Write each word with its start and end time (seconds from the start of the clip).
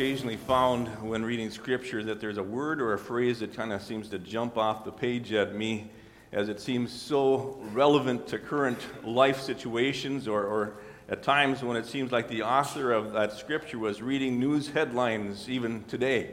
Occasionally 0.00 0.38
found 0.38 0.88
when 1.06 1.22
reading 1.22 1.50
scripture 1.50 2.02
that 2.02 2.22
there's 2.22 2.38
a 2.38 2.42
word 2.42 2.80
or 2.80 2.94
a 2.94 2.98
phrase 2.98 3.40
that 3.40 3.52
kind 3.52 3.70
of 3.70 3.82
seems 3.82 4.08
to 4.08 4.18
jump 4.18 4.56
off 4.56 4.82
the 4.82 4.90
page 4.90 5.30
at 5.34 5.54
me 5.54 5.90
as 6.32 6.48
it 6.48 6.58
seems 6.58 6.90
so 6.90 7.60
relevant 7.74 8.26
to 8.26 8.38
current 8.38 8.78
life 9.06 9.38
situations 9.38 10.26
or, 10.26 10.42
or 10.42 10.72
at 11.10 11.22
times 11.22 11.62
when 11.62 11.76
it 11.76 11.84
seems 11.84 12.12
like 12.12 12.28
the 12.28 12.40
author 12.40 12.92
of 12.92 13.12
that 13.12 13.34
scripture 13.34 13.78
was 13.78 14.00
reading 14.00 14.40
news 14.40 14.70
headlines 14.70 15.50
even 15.50 15.84
today, 15.84 16.30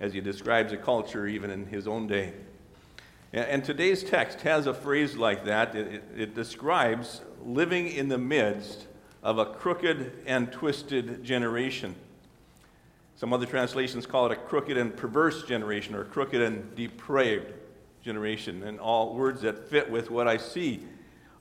as 0.00 0.12
he 0.12 0.20
describes 0.20 0.72
a 0.72 0.76
culture 0.76 1.26
even 1.26 1.50
in 1.50 1.66
his 1.66 1.88
own 1.88 2.06
day. 2.06 2.32
And 3.32 3.64
today's 3.64 4.04
text 4.04 4.42
has 4.42 4.68
a 4.68 4.74
phrase 4.74 5.16
like 5.16 5.44
that. 5.46 5.74
It, 5.74 6.04
it, 6.16 6.34
describes 6.36 7.20
living 7.44 7.88
in 7.88 8.06
the 8.08 8.18
midst 8.18 8.86
of 9.24 9.38
a 9.38 9.46
crooked 9.46 10.22
and 10.24 10.52
twisted 10.52 11.24
generation. 11.24 11.96
Some 13.20 13.34
other 13.34 13.44
translations 13.44 14.06
call 14.06 14.24
it 14.24 14.32
a 14.32 14.36
crooked 14.36 14.78
and 14.78 14.96
perverse 14.96 15.42
generation 15.42 15.94
or 15.94 16.04
crooked 16.04 16.40
and 16.40 16.74
depraved 16.74 17.52
generation, 18.02 18.62
and 18.62 18.80
all 18.80 19.14
words 19.14 19.42
that 19.42 19.68
fit 19.68 19.90
with 19.90 20.10
what 20.10 20.26
I 20.26 20.38
see 20.38 20.86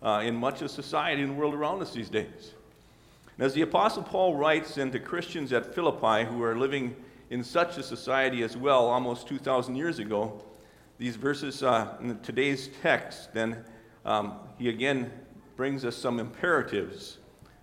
uh, 0.03 0.21
in 0.25 0.35
much 0.35 0.61
of 0.61 0.71
society 0.71 1.21
and 1.21 1.31
the 1.31 1.35
world 1.35 1.53
around 1.53 1.81
us 1.81 1.93
these 1.93 2.09
days. 2.09 2.51
And 3.37 3.45
as 3.45 3.53
the 3.53 3.61
Apostle 3.61 4.03
Paul 4.03 4.35
writes 4.35 4.77
into 4.77 4.99
Christians 4.99 5.53
at 5.53 5.73
Philippi 5.73 6.25
who 6.25 6.43
are 6.43 6.57
living 6.57 6.97
in 7.29 7.45
such 7.45 7.77
a 7.77 7.83
society 7.83 8.43
as 8.43 8.57
well 8.57 8.87
almost 8.87 9.29
2,000 9.29 9.77
years 9.77 9.99
ago, 9.99 10.43
these 10.97 11.15
verses 11.15 11.63
uh, 11.63 11.95
in 12.01 12.19
today's 12.19 12.71
text, 12.81 13.33
then 13.33 13.63
um, 14.03 14.33
he 14.57 14.67
again 14.67 15.09
brings 15.55 15.85
us 15.85 15.95
some 15.95 16.19
imperatives. 16.19 17.19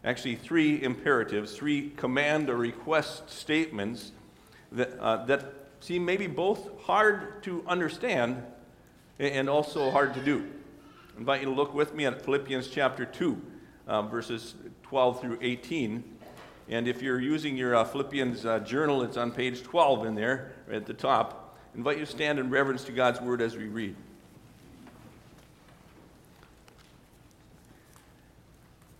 Actually, 0.06 0.36
three 0.36 0.80
imperatives, 0.84 1.56
three 1.56 1.90
command 1.96 2.48
or 2.48 2.56
request 2.56 3.28
statements 3.28 4.12
that, 4.70 4.96
uh, 5.00 5.24
that 5.26 5.52
seem 5.80 6.04
maybe 6.04 6.28
both 6.28 6.70
hard 6.82 7.42
to 7.42 7.64
understand 7.66 8.40
and 9.18 9.50
also 9.50 9.90
hard 9.90 10.14
to 10.14 10.20
do. 10.20 10.46
I 11.16 11.18
invite 11.18 11.40
you 11.40 11.46
to 11.46 11.52
look 11.52 11.74
with 11.74 11.92
me 11.92 12.06
at 12.06 12.24
Philippians 12.24 12.68
chapter 12.68 13.04
2, 13.04 13.42
uh, 13.88 14.02
verses 14.02 14.54
12 14.84 15.20
through 15.20 15.38
18. 15.42 16.04
And 16.68 16.86
if 16.86 17.02
you're 17.02 17.20
using 17.20 17.56
your 17.56 17.74
uh, 17.74 17.84
Philippians 17.84 18.46
uh, 18.46 18.60
journal, 18.60 19.02
it's 19.02 19.16
on 19.16 19.32
page 19.32 19.64
12 19.64 20.06
in 20.06 20.14
there, 20.14 20.52
right 20.68 20.76
at 20.76 20.86
the 20.86 20.94
top. 20.94 21.58
I 21.74 21.78
invite 21.78 21.98
you 21.98 22.04
to 22.04 22.10
stand 22.10 22.38
in 22.38 22.48
reverence 22.48 22.84
to 22.84 22.92
God's 22.92 23.20
word 23.20 23.42
as 23.42 23.56
we 23.56 23.66
read. 23.66 23.96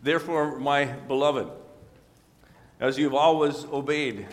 Therefore, 0.03 0.59
my 0.59 0.85
beloved, 0.85 1.49
as 2.79 2.99
you've 2.99 3.15
always 3.15 3.65
obeyed, 3.65 4.27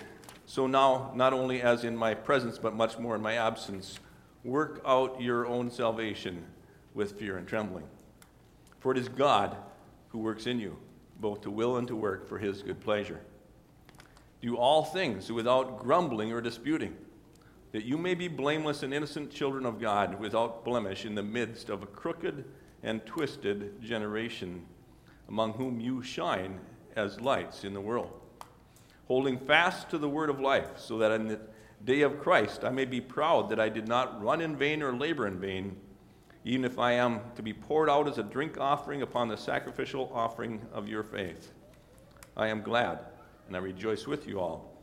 so 0.45 0.67
now, 0.67 1.11
not 1.15 1.33
only 1.33 1.61
as 1.61 1.83
in 1.83 1.95
my 1.95 2.13
presence, 2.13 2.59
but 2.59 2.75
much 2.75 2.99
more 2.99 3.15
in 3.15 3.21
my 3.21 3.35
absence, 3.35 3.99
work 4.43 4.81
out 4.85 5.21
your 5.21 5.47
own 5.47 5.71
salvation 5.71 6.45
with 6.93 7.17
fear 7.17 7.37
and 7.37 7.47
trembling. 7.47 7.85
For 8.79 8.91
it 8.91 8.97
is 8.97 9.07
God 9.07 9.55
who 10.09 10.19
works 10.19 10.45
in 10.45 10.59
you, 10.59 10.77
both 11.19 11.41
to 11.41 11.49
will 11.49 11.77
and 11.77 11.87
to 11.87 11.95
work 11.95 12.27
for 12.27 12.37
his 12.37 12.61
good 12.61 12.81
pleasure. 12.81 13.21
Do 14.41 14.57
all 14.57 14.83
things 14.83 15.31
without 15.31 15.79
grumbling 15.79 16.33
or 16.33 16.41
disputing, 16.41 16.95
that 17.71 17.85
you 17.85 17.97
may 17.97 18.13
be 18.13 18.27
blameless 18.27 18.83
and 18.83 18.93
innocent 18.93 19.31
children 19.31 19.65
of 19.65 19.79
God 19.79 20.19
without 20.19 20.65
blemish 20.65 21.05
in 21.05 21.15
the 21.15 21.23
midst 21.23 21.69
of 21.69 21.81
a 21.81 21.87
crooked 21.87 22.43
and 22.83 23.03
twisted 23.05 23.81
generation, 23.81 24.65
among 25.29 25.53
whom 25.53 25.79
you 25.79 26.01
shine 26.01 26.59
as 26.95 27.21
lights 27.21 27.63
in 27.63 27.73
the 27.73 27.81
world, 27.81 28.11
holding 29.07 29.37
fast 29.37 29.89
to 29.89 29.97
the 29.97 30.09
word 30.09 30.29
of 30.29 30.39
life, 30.39 30.77
so 30.77 30.97
that 30.97 31.11
in 31.11 31.27
the 31.27 31.39
day 31.83 32.01
of 32.01 32.19
Christ 32.19 32.63
I 32.63 32.69
may 32.69 32.85
be 32.85 33.01
proud 33.01 33.49
that 33.49 33.59
I 33.59 33.69
did 33.69 33.87
not 33.87 34.21
run 34.23 34.41
in 34.41 34.55
vain 34.55 34.81
or 34.81 34.95
labor 34.95 35.27
in 35.27 35.39
vain 35.39 35.77
even 36.45 36.65
if 36.65 36.77
I 36.77 36.93
am 36.93 37.21
to 37.35 37.41
be 37.41 37.53
poured 37.53 37.89
out 37.89 38.07
as 38.07 38.17
a 38.17 38.23
drink 38.23 38.57
offering 38.59 39.01
upon 39.01 39.27
the 39.29 39.37
sacrificial 39.37 40.11
offering 40.13 40.61
of 40.73 40.87
your 40.87 41.03
faith. 41.03 41.51
I 42.35 42.47
am 42.47 42.61
glad, 42.61 42.99
and 43.47 43.55
I 43.55 43.59
rejoice 43.59 44.07
with 44.07 44.27
you 44.27 44.39
all. 44.39 44.73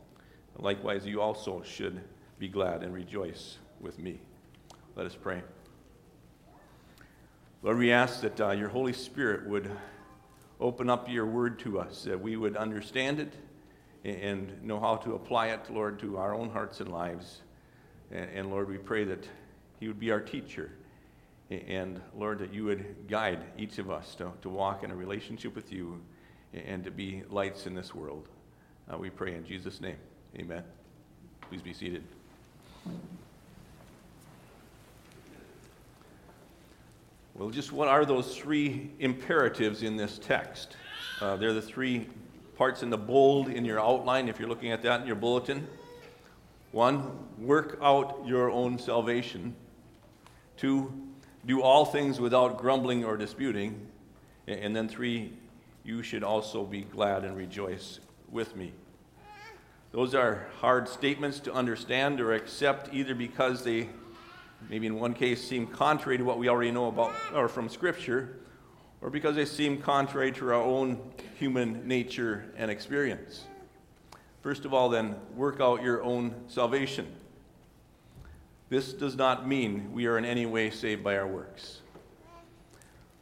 Likewise, 0.57 1.05
you 1.05 1.21
also 1.21 1.61
should 1.63 2.01
be 2.39 2.47
glad 2.47 2.83
and 2.83 2.93
rejoice 2.93 3.57
with 3.79 3.99
me. 3.99 4.19
Let 4.95 5.05
us 5.05 5.15
pray. 5.15 5.41
Lord, 7.61 7.77
we 7.77 7.91
ask 7.91 8.21
that 8.21 8.41
uh, 8.41 8.51
your 8.51 8.69
Holy 8.69 8.93
Spirit 8.93 9.47
would 9.47 9.69
open 10.61 10.89
up 10.89 11.09
your 11.09 11.25
word 11.25 11.59
to 11.59 11.79
us, 11.79 12.03
that 12.03 12.21
we 12.21 12.37
would 12.37 12.55
understand 12.55 13.19
it 13.19 13.33
and 14.03 14.63
know 14.63 14.79
how 14.79 14.95
to 14.95 15.15
apply 15.15 15.47
it, 15.47 15.69
Lord, 15.69 15.99
to 15.99 16.17
our 16.17 16.33
own 16.33 16.49
hearts 16.49 16.79
and 16.79 16.91
lives. 16.91 17.41
And, 18.11 18.49
Lord, 18.49 18.69
we 18.69 18.77
pray 18.77 19.03
that 19.05 19.27
He 19.79 19.87
would 19.87 19.99
be 19.99 20.11
our 20.11 20.19
teacher 20.19 20.71
and 21.49 21.99
Lord, 22.15 22.39
that 22.39 22.53
you 22.53 22.63
would 22.65 23.07
guide 23.09 23.43
each 23.57 23.77
of 23.77 23.91
us 23.91 24.15
to, 24.15 24.31
to 24.41 24.49
walk 24.49 24.83
in 24.83 24.91
a 24.91 24.95
relationship 24.95 25.53
with 25.53 25.71
you 25.71 26.01
and 26.53 26.83
to 26.83 26.91
be 26.91 27.23
lights 27.29 27.67
in 27.67 27.73
this 27.73 27.93
world. 27.93 28.29
Uh, 28.91 28.97
we 28.97 29.09
pray 29.09 29.35
in 29.35 29.45
Jesus' 29.45 29.81
name. 29.81 29.97
Amen. 30.37 30.63
Please 31.49 31.61
be 31.61 31.73
seated. 31.73 32.03
Well, 37.35 37.49
just 37.49 37.71
what 37.71 37.87
are 37.87 38.05
those 38.05 38.37
three 38.37 38.91
imperatives 38.99 39.83
in 39.83 39.95
this 39.95 40.19
text? 40.19 40.75
Uh, 41.21 41.37
they're 41.37 41.53
the 41.53 41.61
three 41.61 42.07
parts 42.55 42.83
in 42.83 42.89
the 42.89 42.97
bold 42.97 43.47
in 43.47 43.63
your 43.63 43.79
outline, 43.79 44.27
if 44.27 44.39
you're 44.39 44.49
looking 44.49 44.71
at 44.71 44.81
that 44.81 45.01
in 45.01 45.07
your 45.07 45.15
bulletin. 45.15 45.67
One, 46.71 47.17
work 47.37 47.79
out 47.81 48.21
your 48.25 48.51
own 48.51 48.77
salvation. 48.77 49.55
Two, 50.57 50.93
do 51.45 51.61
all 51.61 51.85
things 51.85 52.19
without 52.19 52.57
grumbling 52.57 53.03
or 53.03 53.17
disputing. 53.17 53.87
And 54.47 54.75
then 54.75 54.87
three, 54.87 55.33
you 55.83 56.03
should 56.03 56.23
also 56.23 56.63
be 56.63 56.81
glad 56.81 57.23
and 57.23 57.35
rejoice 57.35 57.99
with 58.29 58.55
me. 58.55 58.73
Those 59.91 60.15
are 60.15 60.47
hard 60.59 60.87
statements 60.87 61.39
to 61.41 61.53
understand 61.53 62.21
or 62.21 62.33
accept 62.33 62.93
either 62.93 63.15
because 63.15 63.63
they, 63.63 63.89
maybe 64.69 64.87
in 64.87 64.95
one 64.95 65.13
case, 65.13 65.43
seem 65.43 65.67
contrary 65.67 66.17
to 66.17 66.23
what 66.23 66.37
we 66.37 66.49
already 66.49 66.71
know 66.71 66.87
about 66.87 67.13
or 67.33 67.47
from 67.47 67.69
Scripture, 67.69 68.37
or 69.01 69.09
because 69.09 69.35
they 69.35 69.45
seem 69.45 69.81
contrary 69.81 70.31
to 70.31 70.47
our 70.47 70.53
own 70.53 70.99
human 71.37 71.87
nature 71.87 72.53
and 72.55 72.69
experience. 72.69 73.45
First 74.41 74.65
of 74.65 74.73
all, 74.73 74.89
then, 74.89 75.15
work 75.35 75.59
out 75.59 75.83
your 75.83 76.03
own 76.03 76.33
salvation. 76.47 77.07
This 78.69 78.93
does 78.93 79.15
not 79.15 79.47
mean 79.47 79.91
we 79.91 80.05
are 80.07 80.17
in 80.17 80.25
any 80.25 80.45
way 80.45 80.69
saved 80.69 81.03
by 81.03 81.17
our 81.17 81.27
works. 81.27 81.81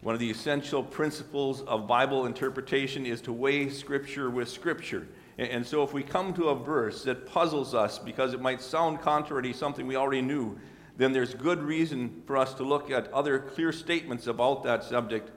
One 0.01 0.13
of 0.13 0.19
the 0.19 0.29
essential 0.29 0.81
principles 0.81 1.61
of 1.63 1.87
Bible 1.87 2.25
interpretation 2.25 3.05
is 3.05 3.19
to 3.21 3.33
weigh 3.33 3.69
Scripture 3.69 4.29
with 4.29 4.47
Scripture. 4.47 5.07
And 5.37 5.65
so, 5.65 5.83
if 5.83 5.93
we 5.93 6.03
come 6.03 6.33
to 6.35 6.49
a 6.49 6.55
verse 6.55 7.03
that 7.03 7.25
puzzles 7.25 7.73
us 7.73 7.97
because 7.99 8.33
it 8.33 8.41
might 8.41 8.61
sound 8.61 9.01
contrary 9.01 9.43
to 9.43 9.53
something 9.53 9.87
we 9.87 9.95
already 9.95 10.21
knew, 10.21 10.57
then 10.99 11.13
there's 11.13 11.33
good 11.33 11.63
reason 11.63 12.21
for 12.27 12.35
us 12.35 12.53
to 12.55 12.63
look 12.63 12.91
at 12.91 13.11
other 13.13 13.39
clear 13.39 13.71
statements 13.71 14.27
about 14.27 14.63
that 14.63 14.83
subject 14.83 15.31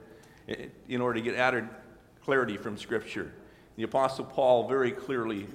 in 0.89 0.99
order 0.99 1.19
to 1.19 1.23
get 1.23 1.35
added 1.35 1.69
clarity 2.21 2.57
from 2.57 2.77
Scripture. 2.77 3.31
The 3.77 3.83
Apostle 3.83 4.25
Paul 4.25 4.67
very 4.67 4.91
clearly 4.91 5.47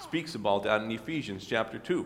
speaks 0.00 0.34
about 0.34 0.64
that 0.64 0.82
in 0.82 0.90
Ephesians 0.90 1.46
chapter 1.46 1.78
2. 1.78 2.04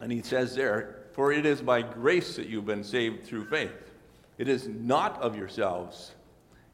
And 0.00 0.12
he 0.12 0.22
says 0.22 0.54
there, 0.54 1.00
For 1.14 1.32
it 1.32 1.44
is 1.44 1.60
by 1.60 1.82
grace 1.82 2.36
that 2.36 2.46
you've 2.46 2.66
been 2.66 2.84
saved 2.84 3.24
through 3.24 3.46
faith. 3.46 3.92
It 4.38 4.48
is 4.48 4.68
not 4.68 5.20
of 5.20 5.36
yourselves, 5.36 6.12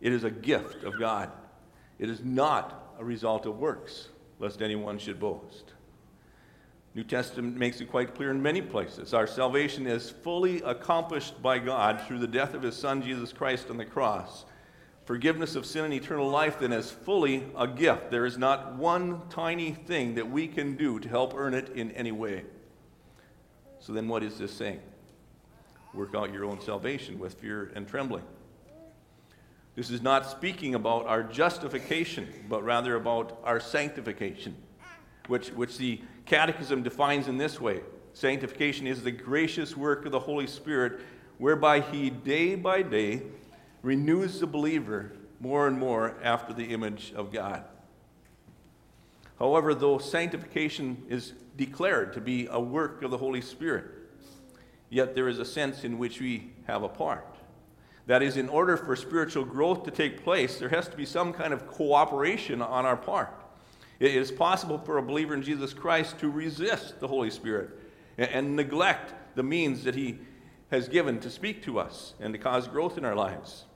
it 0.02 0.12
is 0.12 0.24
a 0.24 0.30
gift 0.30 0.84
of 0.84 0.98
God. 0.98 1.32
It 1.98 2.10
is 2.10 2.22
not 2.22 2.94
a 2.98 3.04
result 3.04 3.46
of 3.46 3.58
works, 3.58 4.08
lest 4.38 4.60
anyone 4.60 4.98
should 4.98 5.18
boast. 5.18 5.72
New 6.94 7.04
Testament 7.04 7.56
makes 7.56 7.80
it 7.80 7.90
quite 7.90 8.14
clear 8.14 8.30
in 8.32 8.42
many 8.42 8.60
places. 8.60 9.14
Our 9.14 9.26
salvation 9.26 9.86
is 9.86 10.10
fully 10.10 10.60
accomplished 10.62 11.40
by 11.40 11.60
God 11.60 12.02
through 12.06 12.18
the 12.18 12.26
death 12.26 12.52
of 12.52 12.62
his 12.62 12.74
son 12.76 13.00
Jesus 13.00 13.32
Christ 13.32 13.70
on 13.70 13.76
the 13.76 13.84
cross. 13.84 14.44
forgiveness 15.10 15.56
of 15.56 15.66
sin 15.66 15.86
and 15.86 15.94
eternal 15.94 16.28
life 16.30 16.60
then 16.60 16.72
as 16.72 16.88
fully 16.90 17.42
a 17.56 17.66
gift. 17.66 18.12
There 18.12 18.26
is 18.26 18.38
not 18.38 18.76
one 18.76 19.22
tiny 19.28 19.72
thing 19.72 20.14
that 20.14 20.30
we 20.30 20.46
can 20.46 20.76
do 20.76 21.00
to 21.00 21.08
help 21.08 21.34
earn 21.34 21.52
it 21.52 21.70
in 21.70 21.90
any 21.92 22.12
way. 22.12 22.44
So 23.80 23.92
then, 23.92 24.06
what 24.06 24.22
is 24.22 24.38
this 24.38 24.52
saying? 24.52 24.80
Work 25.94 26.14
out 26.14 26.32
your 26.32 26.44
own 26.44 26.60
salvation 26.60 27.18
with 27.18 27.34
fear 27.34 27.72
and 27.74 27.88
trembling. 27.88 28.22
This 29.74 29.90
is 29.90 30.00
not 30.00 30.30
speaking 30.30 30.76
about 30.76 31.06
our 31.06 31.24
justification, 31.24 32.28
but 32.48 32.62
rather 32.62 32.94
about 32.94 33.40
our 33.42 33.58
sanctification, 33.58 34.54
which, 35.26 35.48
which 35.48 35.76
the 35.76 36.00
Catechism 36.30 36.84
defines 36.84 37.26
in 37.26 37.38
this 37.38 37.60
way 37.60 37.80
Sanctification 38.12 38.86
is 38.86 39.02
the 39.02 39.10
gracious 39.10 39.76
work 39.76 40.06
of 40.06 40.12
the 40.12 40.20
Holy 40.20 40.46
Spirit, 40.46 41.00
whereby 41.38 41.80
He 41.80 42.08
day 42.08 42.54
by 42.54 42.82
day 42.82 43.22
renews 43.82 44.38
the 44.38 44.46
believer 44.46 45.10
more 45.40 45.66
and 45.66 45.76
more 45.76 46.14
after 46.22 46.52
the 46.52 46.66
image 46.66 47.12
of 47.16 47.32
God. 47.32 47.64
However, 49.40 49.74
though 49.74 49.98
sanctification 49.98 51.02
is 51.08 51.32
declared 51.56 52.12
to 52.12 52.20
be 52.20 52.46
a 52.48 52.60
work 52.60 53.02
of 53.02 53.10
the 53.10 53.18
Holy 53.18 53.40
Spirit, 53.40 53.86
yet 54.88 55.16
there 55.16 55.26
is 55.26 55.40
a 55.40 55.44
sense 55.44 55.82
in 55.82 55.98
which 55.98 56.20
we 56.20 56.52
have 56.68 56.84
a 56.84 56.88
part. 56.88 57.26
That 58.06 58.22
is, 58.22 58.36
in 58.36 58.48
order 58.48 58.76
for 58.76 58.94
spiritual 58.94 59.44
growth 59.44 59.82
to 59.82 59.90
take 59.90 60.22
place, 60.22 60.60
there 60.60 60.68
has 60.68 60.86
to 60.90 60.96
be 60.96 61.06
some 61.06 61.32
kind 61.32 61.52
of 61.52 61.66
cooperation 61.66 62.62
on 62.62 62.86
our 62.86 62.96
part. 62.96 63.39
It 64.00 64.16
is 64.16 64.32
possible 64.32 64.78
for 64.78 64.96
a 64.96 65.02
believer 65.02 65.34
in 65.34 65.42
Jesus 65.42 65.74
Christ 65.74 66.18
to 66.18 66.30
resist 66.30 66.98
the 67.00 67.06
Holy 67.06 67.30
Spirit 67.30 67.70
and 68.16 68.56
neglect 68.56 69.14
the 69.36 69.42
means 69.42 69.84
that 69.84 69.94
He 69.94 70.18
has 70.70 70.88
given 70.88 71.20
to 71.20 71.30
speak 71.30 71.62
to 71.64 71.78
us 71.78 72.14
and 72.18 72.32
to 72.32 72.38
cause 72.38 72.66
growth 72.66 72.96
in 72.96 73.04
our 73.04 73.14
lives. 73.14 73.66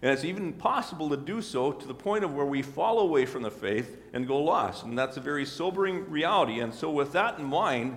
And 0.00 0.10
it's 0.10 0.24
even 0.24 0.52
possible 0.52 1.08
to 1.10 1.16
do 1.16 1.42
so 1.42 1.72
to 1.72 1.86
the 1.86 1.94
point 1.94 2.24
of 2.24 2.34
where 2.34 2.46
we 2.46 2.62
fall 2.62 3.00
away 3.00 3.26
from 3.26 3.42
the 3.42 3.50
faith 3.50 4.02
and 4.12 4.26
go 4.26 4.38
lost. 4.38 4.84
And 4.84 4.98
that's 4.98 5.16
a 5.16 5.20
very 5.20 5.46
sobering 5.46 6.08
reality. 6.10 6.60
And 6.60 6.74
so, 6.74 6.90
with 6.90 7.12
that 7.12 7.38
in 7.38 7.44
mind, 7.44 7.96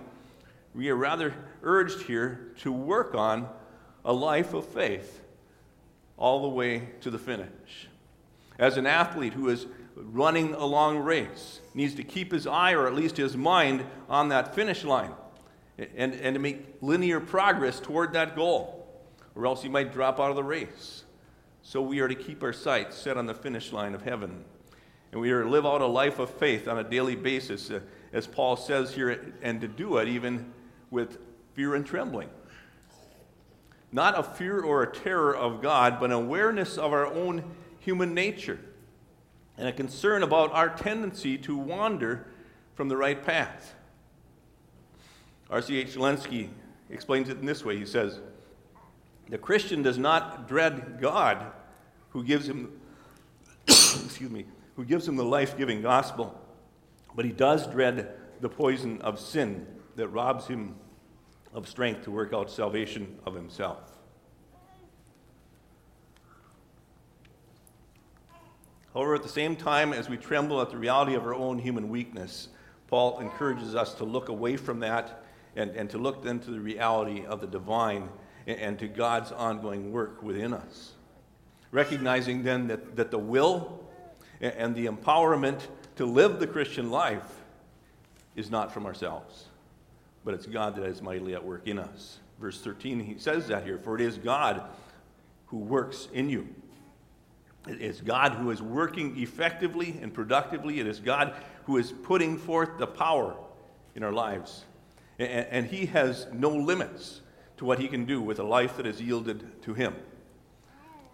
we 0.74 0.90
are 0.90 0.96
rather 0.96 1.34
urged 1.64 2.04
here 2.04 2.52
to 2.60 2.72
work 2.72 3.16
on 3.16 3.48
a 4.04 4.14
life 4.14 4.54
of 4.54 4.66
faith 4.68 5.24
all 6.18 6.44
the 6.44 6.50
way 6.50 6.90
to 7.02 7.10
the 7.10 7.18
finish. 7.18 7.88
As 8.60 8.78
an 8.78 8.86
athlete 8.86 9.34
who 9.34 9.50
is 9.50 9.66
running 9.96 10.54
a 10.54 10.66
long 10.66 11.00
race 11.00 11.62
needs 11.74 11.96
to 11.96 12.04
keep 12.04 12.32
his 12.32 12.46
eye 12.46 12.74
or 12.74 12.88
at 12.88 12.94
least 12.94 13.18
his 13.18 13.38
mind 13.38 13.86
on 14.10 14.30
that 14.30 14.54
finish 14.54 14.84
line 14.84 15.12
and, 15.78 16.14
and 16.14 16.36
to 16.36 16.40
make 16.40 16.78
linear 16.82 17.20
progress 17.20 17.80
toward 17.80 18.14
that 18.14 18.36
goal, 18.36 18.88
or 19.36 19.46
else 19.46 19.62
he 19.62 19.70
might 19.70 19.92
drop 19.92 20.20
out 20.20 20.30
of 20.30 20.36
the 20.36 20.44
race. 20.44 21.04
So 21.62 21.82
we 21.82 22.00
are 22.00 22.08
to 22.08 22.16
keep 22.16 22.44
our 22.44 22.54
sights 22.54 22.98
set 22.98 23.18
on 23.18 23.26
the 23.26 23.34
finish 23.34 23.74
line 23.74 23.94
of 23.94 24.02
heaven. 24.02 24.46
And 25.12 25.20
we 25.20 25.32
are 25.32 25.44
to 25.44 25.50
live 25.50 25.66
out 25.66 25.82
a 25.82 25.86
life 25.86 26.20
of 26.20 26.30
faith 26.30 26.68
on 26.68 26.78
a 26.78 26.84
daily 26.84 27.16
basis, 27.16 27.72
uh, 27.72 27.80
as 28.14 28.28
Paul 28.28 28.56
says 28.56 28.94
here, 28.94 29.34
and 29.42 29.60
to 29.62 29.68
do 29.68 29.98
it 29.98 30.08
even 30.08 30.54
with 30.92 31.18
fear 31.54 31.76
and 31.76 31.86
trembling. 31.86 32.30
Not 33.92 34.18
a 34.18 34.24
fear 34.24 34.62
or 34.62 34.84
a 34.84 34.92
terror 34.92 35.36
of 35.36 35.62
God, 35.62 36.00
but 36.00 36.06
an 36.06 36.12
awareness 36.12 36.78
of 36.78 36.94
our 36.94 37.06
own 37.06 37.44
human 37.80 38.14
nature 38.14 38.60
and 39.58 39.68
a 39.68 39.72
concern 39.72 40.24
about 40.24 40.52
our 40.52 40.70
tendency 40.70 41.38
to 41.40 41.58
wander 41.58 42.28
from 42.76 42.90
the 42.90 42.98
right 42.98 43.24
path. 43.24 43.74
R.C.H. 45.50 45.96
Lenski 45.96 46.50
explains 46.90 47.30
it 47.30 47.38
in 47.38 47.46
this 47.46 47.64
way. 47.64 47.78
He 47.78 47.86
says, 47.86 48.20
The 49.30 49.38
Christian 49.38 49.82
does 49.82 49.98
not 49.98 50.48
dread 50.48 51.00
God 51.00 51.54
who 52.10 52.24
gives 52.24 52.48
him, 52.48 52.72
excuse 53.68 54.32
me, 54.32 54.46
who 54.76 54.84
gives 54.84 55.08
him 55.08 55.16
the 55.16 55.24
life 55.24 55.58
giving 55.58 55.82
gospel, 55.82 56.40
but 57.16 57.26
he 57.26 57.32
does 57.32 57.68
dread 57.68 58.12
the 58.42 58.50
poison 58.50 59.02
of 59.02 59.20
sin 59.20 59.66
that 59.96 60.08
robs 60.10 60.48
him 60.48 60.76
of 61.54 61.68
strength 61.68 62.04
to 62.04 62.12
work 62.12 62.34
out 62.34 62.52
salvation 62.52 63.18
of 63.26 63.34
himself. 63.34 63.95
However, 68.96 69.14
at 69.14 69.24
the 69.24 69.30
same 69.30 69.58
time 69.58 69.92
as 69.92 70.08
we 70.08 70.16
tremble 70.16 70.62
at 70.62 70.70
the 70.70 70.78
reality 70.78 71.16
of 71.16 71.26
our 71.26 71.36
own 71.36 71.60
human 71.60 71.90
weakness, 71.90 72.48
Paul 72.88 73.20
encourages 73.20 73.76
us 73.76 73.94
to 73.96 74.06
look 74.06 74.30
away 74.30 74.56
from 74.56 74.80
that 74.80 75.26
and, 75.58 75.72
and 75.72 75.90
to 75.90 75.98
look 75.98 76.24
then 76.24 76.40
to 76.40 76.52
the 76.52 76.62
reality 76.62 77.26
of 77.26 77.42
the 77.42 77.48
divine 77.48 78.08
and, 78.48 78.58
and 78.58 78.80
to 78.80 78.88
God's 78.88 79.34
ongoing 79.34 79.92
work 79.92 80.24
within 80.24 80.54
us. 80.54 80.94
Recognizing 81.72 82.44
then 82.44 82.68
that, 82.68 82.96
that 82.96 83.12
the 83.12 83.20
will 83.20 83.84
and, 84.40 84.74
the 84.74 84.86
empowerment 84.86 85.60
to 85.98 86.06
live 86.06 86.40
the 86.40 86.48
Christian 86.48 86.90
life 86.90 87.42
is 88.38 88.50
not 88.50 88.74
from 88.74 88.86
ourselves, 88.86 89.46
but 90.24 90.34
it's 90.34 90.46
God 90.46 90.76
that 90.78 90.86
is 90.86 91.02
mightily 91.02 91.36
at 91.36 91.44
work 91.44 91.68
in 91.68 91.80
us. 91.80 92.20
Verse 92.40 92.62
13, 92.62 93.02
he 93.02 93.18
says 93.18 93.48
that 93.48 93.66
here, 93.66 93.78
for 93.78 93.96
it 93.96 94.02
is 94.02 94.18
God 94.18 94.64
who 95.48 95.58
works 95.58 96.08
in 96.14 96.30
you. 96.30 96.48
It 97.68 97.82
is 97.82 98.02
God 98.02 98.34
who 98.34 98.52
is 98.52 98.62
working 98.62 99.18
effectively 99.18 99.98
and 100.02 100.14
productively. 100.14 100.80
It 100.80 100.88
is 100.88 101.00
God 101.00 101.34
who 101.66 101.78
is 101.78 101.92
putting 101.92 102.38
forth 102.38 102.78
the 102.78 102.88
power 102.88 103.36
in 103.96 104.04
our 104.04 104.14
lives 104.14 104.66
and, 105.20 105.48
and 105.50 105.66
he 105.66 105.86
has 105.88 106.28
no 106.34 106.50
limits 106.50 107.22
to 107.58 107.66
what 107.66 107.80
he 107.80 107.88
can 107.88 108.06
do 108.06 108.22
with 108.22 108.40
a 108.40 108.44
life 108.44 108.78
that 108.78 108.86
is 108.86 109.02
yielded 109.02 109.62
to 109.64 109.74
him. 109.74 109.96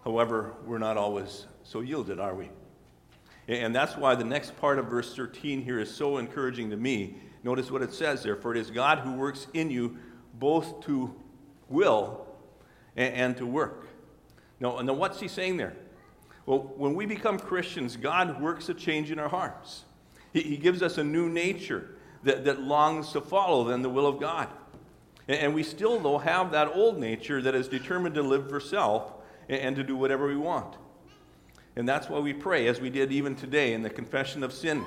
However, 0.04 0.54
we're 0.66 0.78
not 0.78 0.96
always 0.96 1.46
so 1.62 1.80
yielded, 1.80 2.18
are 2.18 2.34
we? 2.34 2.50
And 3.48 3.74
that's 3.74 3.96
why 3.96 4.14
the 4.14 4.24
next 4.24 4.56
part 4.58 4.78
of 4.78 4.86
verse 4.86 5.14
13 5.14 5.62
here 5.62 5.78
is 5.78 5.92
so 5.92 6.18
encouraging 6.18 6.70
to 6.70 6.76
me. 6.76 7.16
Notice 7.44 7.70
what 7.70 7.82
it 7.82 7.92
says 7.92 8.22
there 8.22 8.36
For 8.36 8.54
it 8.54 8.58
is 8.58 8.70
God 8.70 9.00
who 9.00 9.12
works 9.14 9.46
in 9.52 9.70
you 9.70 9.98
both 10.34 10.84
to 10.86 11.14
will 11.68 12.26
and, 12.96 13.36
to 13.36 13.46
work. 13.46 13.88
Now, 14.60 14.78
and 14.78 14.88
what's 14.98 15.20
he 15.20 15.28
saying 15.28 15.56
there? 15.56 15.76
Well, 16.46 16.72
when 16.76 16.94
we 16.94 17.06
become 17.06 17.38
Christians, 17.38 17.96
God 17.96 18.40
works 18.40 18.68
a 18.68 18.74
change 18.74 19.10
in 19.10 19.18
our 19.18 19.28
hearts. 19.28 19.84
He, 20.32 20.42
he 20.42 20.56
gives 20.56 20.82
us 20.82 20.98
a 20.98 21.04
new 21.04 21.28
nature 21.28 21.96
that, 22.24 22.44
that 22.44 22.60
longs 22.60 23.12
to 23.12 23.20
follow 23.20 23.64
than 23.64 23.82
the 23.82 23.88
will 23.88 24.06
of 24.06 24.18
God. 24.18 24.48
And, 25.28 25.38
and 25.38 25.54
we 25.54 25.62
still, 25.62 26.00
though, 26.00 26.18
have 26.18 26.50
that 26.52 26.68
old 26.74 26.98
nature 26.98 27.40
that 27.42 27.54
is 27.54 27.68
determined 27.68 28.14
to 28.16 28.22
live 28.22 28.48
for 28.48 28.60
self 28.60 29.12
and, 29.48 29.60
and 29.60 29.76
to 29.76 29.84
do 29.84 29.96
whatever 29.96 30.26
we 30.26 30.36
want. 30.36 30.76
And 31.76 31.88
that's 31.88 32.08
why 32.08 32.18
we 32.18 32.32
pray, 32.32 32.66
as 32.66 32.80
we 32.80 32.90
did 32.90 33.12
even 33.12 33.34
today 33.34 33.72
in 33.72 33.82
the 33.82 33.90
confession 33.90 34.42
of 34.42 34.52
sin. 34.52 34.84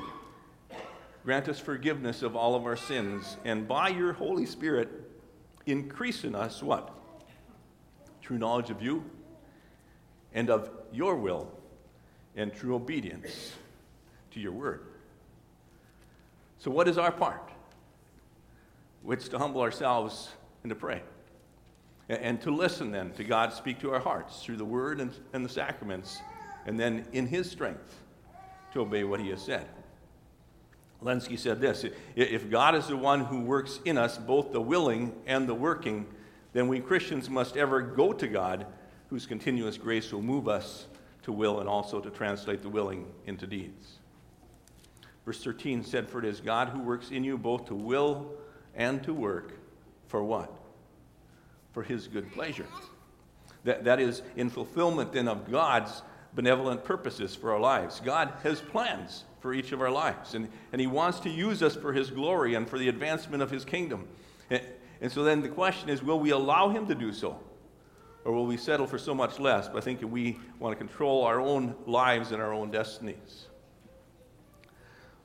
Grant 1.24 1.50
us 1.50 1.60
forgiveness 1.60 2.22
of 2.22 2.36
all 2.36 2.54
of 2.54 2.66
our 2.66 2.76
sins, 2.76 3.38
and 3.46 3.68
by 3.68 3.90
your 3.90 4.14
Holy 4.14 4.46
Spirit, 4.46 4.90
increase 5.66 6.24
in 6.24 6.36
us 6.36 6.62
what? 6.62 6.92
True 8.22 8.38
knowledge 8.38 8.70
of 8.70 8.84
you 8.84 9.04
and 10.36 10.52
of 10.52 10.70
your 10.96 11.16
will 11.16 11.52
and 12.36 12.54
true 12.54 12.76
obedience 12.76 13.54
to 14.32 14.40
your 14.40 14.52
word. 14.52 14.82
So, 16.58 16.72
what 16.72 16.88
is 16.88 16.98
our 16.98 17.12
part? 17.12 17.52
It's 19.08 19.28
to 19.30 19.38
humble 19.38 19.62
ourselves 19.62 20.30
and 20.64 20.70
to 20.70 20.76
pray. 20.76 21.02
And 22.08 22.40
to 22.42 22.52
listen 22.52 22.92
then 22.92 23.12
to 23.14 23.24
God 23.24 23.52
speak 23.52 23.80
to 23.80 23.92
our 23.92 24.00
hearts 24.00 24.44
through 24.44 24.58
the 24.58 24.66
word 24.66 25.00
and, 25.00 25.12
and 25.34 25.44
the 25.44 25.50
sacraments, 25.50 26.20
and 26.66 26.80
then 26.80 27.06
in 27.14 27.28
His 27.28 27.50
strength 27.50 28.02
to 28.74 28.82
obey 28.82 29.04
what 29.04 29.20
He 29.20 29.30
has 29.30 29.42
said. 29.42 29.68
Lenski 31.04 31.38
said 31.38 31.62
this 31.62 31.86
If 32.16 32.50
God 32.50 32.76
is 32.76 32.88
the 32.88 32.98
one 32.98 33.26
who 33.26 33.42
works 33.42 33.80
in 33.86 33.98
us 33.98 34.18
both 34.18 34.52
the 34.52 34.62
willing 34.62 35.14
and 35.26 35.48
the 35.48 35.54
working, 35.54 36.06
then 36.54 36.68
we 36.68 36.80
Christians 36.80 37.30
must 37.30 37.58
ever 37.58 37.82
go 37.82 38.14
to 38.14 38.28
God, 38.28 38.66
whose 39.10 39.26
continuous 39.26 39.78
grace 39.78 40.12
will 40.12 40.22
move 40.22 40.48
us 40.48 40.88
to 41.24 41.32
will 41.32 41.60
and 41.60 41.70
also 41.70 42.00
to 42.00 42.10
translate 42.10 42.62
the 42.62 42.70
willing 42.70 43.06
into 43.26 43.48
deeds. 43.48 44.00
Verse 45.26 45.44
13 45.44 45.84
said, 45.84 46.08
For 46.08 46.20
it 46.20 46.26
is 46.26 46.40
God 46.40 46.70
who 46.70 46.82
works 46.82 47.10
in 47.10 47.24
you 47.24 47.38
both 47.38 47.66
to 47.66 47.76
will 47.76 48.32
and 48.76 49.04
to 49.04 49.14
work 49.14 49.54
for 50.08 50.24
what? 50.24 50.52
For 51.74 51.84
his 51.84 52.08
good 52.08 52.32
pleasure. 52.32 52.68
That, 53.64 53.84
that 53.86 54.00
is 54.00 54.22
in 54.36 54.50
fulfillment 54.50 55.14
then 55.14 55.28
of 55.28 55.52
God's 55.52 56.04
benevolent 56.36 56.84
purposes 56.84 57.36
for 57.36 57.52
our 57.54 57.60
lives. 57.60 58.02
God 58.04 58.32
has 58.44 58.62
plans 58.62 59.24
for 59.40 59.54
each 59.54 59.72
of 59.72 59.82
our 59.82 59.90
lives, 59.92 60.36
and, 60.36 60.50
and 60.72 60.82
he 60.82 60.88
wants 60.88 61.20
to 61.22 61.30
use 61.30 61.64
us 61.64 61.76
for 61.76 61.94
his 61.94 62.12
glory 62.12 62.56
and 62.56 62.70
for 62.70 62.78
the 62.78 62.90
advancement 62.90 63.42
of 63.42 63.50
his 63.50 63.66
kingdom. 63.66 64.08
And, 64.50 64.62
and 65.02 65.12
so 65.12 65.24
then 65.24 65.42
the 65.42 65.50
question 65.50 65.90
is 65.90 66.04
will 66.04 66.20
we 66.20 66.32
allow 66.32 66.70
him 66.70 66.88
to 66.88 66.96
do 66.96 67.12
so? 67.12 67.40
Or 68.26 68.34
will 68.34 68.46
we 68.46 68.58
settle 68.58 68.88
for 68.88 68.98
so 68.98 69.16
much 69.16 69.40
less 69.40 69.70
by 69.70 69.80
thinking 69.80 70.12
we 70.12 70.38
want 70.60 70.74
to 70.74 70.78
control 70.78 71.24
our 71.24 71.40
own 71.40 71.76
lives 71.86 72.32
and 72.32 72.42
our 72.42 72.54
own 72.54 72.72
destinies? 72.72 73.46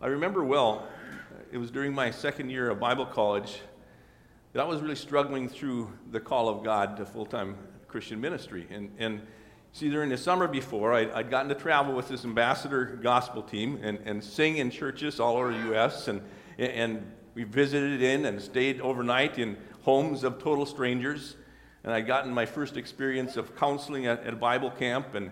I 0.00 0.06
remember 0.06 0.44
well, 0.44 0.86
it 1.50 1.58
was 1.58 1.70
during 1.70 1.94
my 1.94 2.10
second 2.10 2.50
year 2.50 2.70
of 2.70 2.78
Bible 2.78 3.06
college 3.06 3.60
that 4.52 4.62
I 4.62 4.64
was 4.64 4.80
really 4.80 4.94
struggling 4.94 5.48
through 5.48 5.90
the 6.10 6.20
call 6.20 6.48
of 6.48 6.62
God 6.62 6.96
to 6.98 7.06
full 7.06 7.26
time 7.26 7.56
Christian 7.88 8.20
ministry. 8.20 8.68
And, 8.70 8.92
and 8.98 9.22
See, 9.72 9.88
during 9.88 10.10
the 10.10 10.16
summer 10.16 10.48
before, 10.48 10.94
I'd, 10.94 11.12
I'd, 11.12 11.30
gotten 11.30 11.48
to 11.48 11.54
travel 11.54 11.94
with 11.94 12.08
this 12.08 12.24
ambassador 12.24 12.98
gospel 13.00 13.40
team 13.40 13.78
and, 13.82 14.00
and 14.04 14.22
sing 14.22 14.56
in 14.56 14.68
churches 14.68 15.20
all 15.20 15.36
over 15.36 15.52
the 15.52 15.60
U.S. 15.68 16.08
And, 16.08 16.22
and 16.58 17.08
we 17.34 17.44
visited 17.44 18.02
in 18.02 18.26
and 18.26 18.42
stayed 18.42 18.80
overnight 18.80 19.38
in 19.38 19.56
homes 19.82 20.24
of 20.24 20.42
total 20.42 20.66
strangers. 20.66 21.36
And 21.84 21.92
I'd 21.92 22.06
gotten 22.06 22.32
my 22.32 22.46
first 22.46 22.76
experience 22.76 23.36
of 23.36 23.56
counseling 23.56 24.06
at, 24.06 24.24
at 24.24 24.34
a 24.34 24.36
Bible 24.36 24.70
camp. 24.70 25.14
And, 25.14 25.30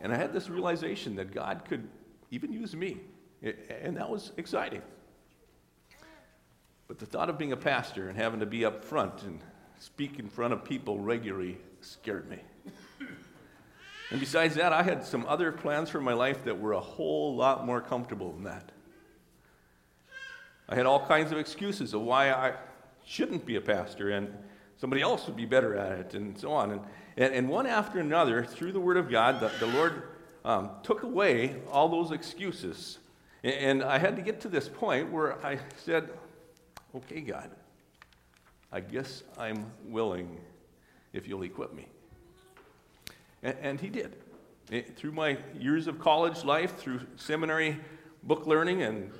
and 0.00 0.12
I 0.12 0.16
had 0.16 0.32
this 0.32 0.48
realization 0.48 1.16
that 1.16 1.32
God 1.32 1.62
could 1.68 1.88
even 2.30 2.52
use 2.52 2.74
me. 2.74 3.00
And 3.82 3.96
that 3.96 4.10
was 4.10 4.32
exciting. 4.36 4.82
But 6.88 6.98
the 6.98 7.06
thought 7.06 7.30
of 7.30 7.38
being 7.38 7.52
a 7.52 7.56
pastor 7.56 8.08
and 8.08 8.18
having 8.18 8.40
to 8.40 8.46
be 8.46 8.64
up 8.64 8.84
front 8.84 9.22
and 9.22 9.40
speak 9.78 10.18
in 10.18 10.28
front 10.28 10.52
of 10.52 10.64
people 10.64 10.98
regularly 10.98 11.58
scared 11.80 12.28
me. 12.28 12.38
And 14.10 14.18
besides 14.18 14.56
that, 14.56 14.72
I 14.72 14.82
had 14.82 15.04
some 15.04 15.24
other 15.26 15.52
plans 15.52 15.88
for 15.88 16.00
my 16.00 16.14
life 16.14 16.44
that 16.44 16.58
were 16.58 16.72
a 16.72 16.80
whole 16.80 17.36
lot 17.36 17.64
more 17.64 17.80
comfortable 17.80 18.32
than 18.32 18.42
that. 18.42 18.72
I 20.68 20.74
had 20.74 20.84
all 20.84 21.06
kinds 21.06 21.30
of 21.30 21.38
excuses 21.38 21.94
of 21.94 22.00
why 22.00 22.32
I 22.32 22.54
shouldn't 23.04 23.46
be 23.46 23.54
a 23.54 23.60
pastor 23.60 24.10
and 24.10 24.36
somebody 24.80 25.02
else 25.02 25.26
would 25.26 25.36
be 25.36 25.44
better 25.44 25.76
at 25.76 25.98
it 25.98 26.14
and 26.14 26.38
so 26.38 26.50
on. 26.52 26.72
And, 26.72 26.80
and, 27.18 27.34
and 27.34 27.48
one 27.48 27.66
after 27.66 28.00
another, 28.00 28.44
through 28.44 28.72
the 28.72 28.80
Word 28.80 28.96
of 28.96 29.10
God, 29.10 29.38
the, 29.40 29.52
the 29.60 29.66
Lord 29.66 30.04
um, 30.44 30.70
took 30.82 31.02
away 31.02 31.56
all 31.70 31.88
those 31.88 32.12
excuses. 32.12 32.98
And, 33.44 33.54
and 33.54 33.82
I 33.84 33.98
had 33.98 34.16
to 34.16 34.22
get 34.22 34.40
to 34.40 34.48
this 34.48 34.68
point 34.68 35.12
where 35.12 35.44
I 35.44 35.58
said, 35.76 36.08
okay, 36.96 37.20
God, 37.20 37.50
I 38.72 38.80
guess 38.80 39.22
I'm 39.36 39.66
willing 39.84 40.40
if 41.12 41.28
you'll 41.28 41.42
equip 41.42 41.74
me. 41.74 41.86
And, 43.42 43.56
and 43.60 43.80
he 43.80 43.90
did. 43.90 44.16
It, 44.70 44.96
through 44.96 45.12
my 45.12 45.36
years 45.58 45.88
of 45.88 45.98
college 45.98 46.42
life, 46.44 46.78
through 46.78 47.00
seminary 47.16 47.76
book 48.22 48.46
learning 48.46 48.82
and 48.82 49.10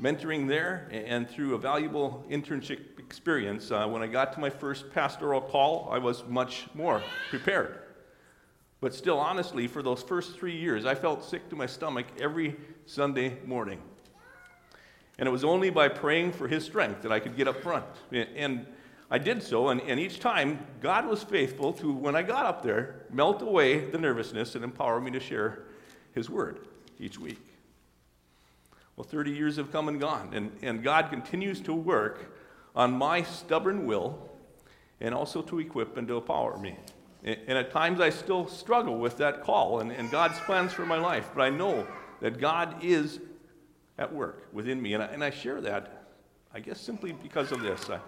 mentoring 0.00 0.48
there, 0.48 0.88
and 0.90 1.28
through 1.28 1.54
a 1.54 1.58
valuable 1.58 2.24
internship 2.30 2.89
experience, 3.10 3.72
uh, 3.72 3.88
when 3.88 4.02
I 4.02 4.06
got 4.06 4.32
to 4.34 4.40
my 4.40 4.50
first 4.50 4.94
pastoral 4.94 5.40
call, 5.40 5.88
I 5.90 5.98
was 5.98 6.22
much 6.28 6.66
more 6.74 7.02
prepared. 7.28 7.80
But 8.80 8.94
still, 8.94 9.18
honestly, 9.18 9.66
for 9.66 9.82
those 9.82 10.00
first 10.00 10.36
three 10.36 10.56
years, 10.56 10.86
I 10.86 10.94
felt 10.94 11.24
sick 11.24 11.50
to 11.50 11.56
my 11.56 11.66
stomach 11.66 12.06
every 12.20 12.56
Sunday 12.86 13.36
morning. 13.44 13.82
And 15.18 15.26
it 15.28 15.32
was 15.32 15.42
only 15.42 15.70
by 15.70 15.88
praying 15.88 16.30
for 16.30 16.46
his 16.46 16.64
strength 16.64 17.02
that 17.02 17.10
I 17.10 17.18
could 17.18 17.36
get 17.36 17.48
up 17.48 17.60
front. 17.64 17.84
And 18.12 18.64
I 19.10 19.18
did 19.18 19.42
so, 19.42 19.70
and, 19.70 19.80
and 19.80 19.98
each 19.98 20.20
time, 20.20 20.64
God 20.80 21.04
was 21.08 21.24
faithful 21.24 21.72
to, 21.74 21.92
when 21.92 22.14
I 22.14 22.22
got 22.22 22.46
up 22.46 22.62
there, 22.62 23.06
melt 23.10 23.42
away 23.42 23.90
the 23.90 23.98
nervousness 23.98 24.54
and 24.54 24.62
empower 24.62 25.00
me 25.00 25.10
to 25.10 25.20
share 25.20 25.64
His 26.14 26.30
word 26.30 26.60
each 27.00 27.18
week. 27.18 27.44
Well, 28.94 29.04
30 29.04 29.32
years 29.32 29.56
have 29.56 29.72
come 29.72 29.88
and 29.88 30.00
gone, 30.00 30.30
and, 30.32 30.52
and 30.62 30.84
God 30.84 31.10
continues 31.10 31.60
to 31.62 31.74
work 31.74 32.29
on 32.74 32.92
my 32.92 33.22
stubborn 33.22 33.86
will 33.86 34.30
and 35.00 35.14
also 35.14 35.42
to 35.42 35.58
equip 35.58 35.96
and 35.96 36.06
to 36.08 36.18
empower 36.18 36.58
me. 36.58 36.76
And, 37.22 37.58
at 37.58 37.70
times 37.70 38.00
I 38.00 38.10
still 38.10 38.48
struggle 38.48 38.98
with 38.98 39.18
that 39.18 39.42
call 39.42 39.80
and, 39.80 39.92
and 39.92 40.10
God's 40.10 40.38
plans 40.40 40.72
for 40.72 40.86
my 40.86 40.98
life, 40.98 41.30
but 41.34 41.42
I 41.42 41.50
know 41.50 41.86
that 42.20 42.40
God 42.40 42.82
is 42.82 43.20
at 43.98 44.12
work 44.12 44.48
within 44.52 44.80
me, 44.80 44.94
and 44.94 45.02
I, 45.02 45.06
and 45.06 45.22
I 45.22 45.30
share 45.30 45.60
that, 45.60 46.06
I 46.54 46.60
guess, 46.60 46.80
simply 46.80 47.12
because 47.12 47.52
of 47.52 47.60
this. 47.60 47.90
I, 47.90 48.00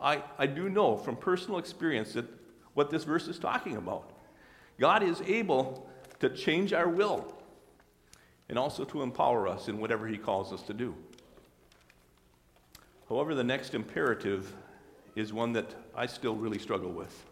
I, 0.00 0.22
I 0.38 0.46
do 0.46 0.68
know 0.68 0.96
from 0.96 1.16
personal 1.16 1.58
experience 1.58 2.12
that 2.12 2.26
what 2.74 2.90
this 2.90 3.04
verse 3.04 3.26
is 3.26 3.38
talking 3.38 3.76
about. 3.76 4.10
God 4.78 5.02
is 5.02 5.20
able 5.22 5.88
to 6.20 6.28
change 6.28 6.72
our 6.72 6.88
will 6.88 7.34
and 8.48 8.58
also 8.58 8.84
to 8.84 9.02
empower 9.02 9.48
us 9.48 9.68
in 9.68 9.78
whatever 9.78 10.06
He 10.06 10.16
calls 10.16 10.52
us 10.52 10.62
to 10.62 10.74
do. 10.74 10.94
However, 13.08 13.34
the 13.34 13.44
next 13.44 13.74
imperative 13.74 14.52
is 15.14 15.32
one 15.32 15.52
that 15.52 15.74
I 15.94 16.06
still 16.06 16.34
really 16.34 16.58
struggle 16.58 16.90
with. 16.90 17.24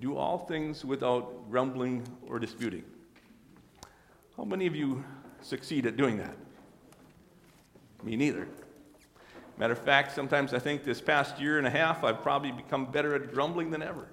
Do 0.00 0.16
all 0.16 0.38
things 0.38 0.84
without 0.84 1.50
grumbling 1.50 2.06
or 2.26 2.38
disputing. 2.38 2.84
How 4.36 4.44
many 4.44 4.66
of 4.66 4.74
you 4.74 5.04
succeed 5.42 5.86
at 5.86 5.96
doing 5.96 6.18
that? 6.18 6.36
Me 8.02 8.16
neither. 8.16 8.48
Matter 9.58 9.74
of 9.74 9.78
fact, 9.78 10.14
sometimes 10.14 10.54
I 10.54 10.58
think 10.58 10.84
this 10.84 11.02
past 11.02 11.38
year 11.38 11.58
and 11.58 11.66
a 11.66 11.70
half, 11.70 12.02
I've 12.02 12.22
probably 12.22 12.50
become 12.50 12.86
better 12.86 13.14
at 13.14 13.32
grumbling 13.34 13.70
than 13.70 13.82
ever. 13.82 14.08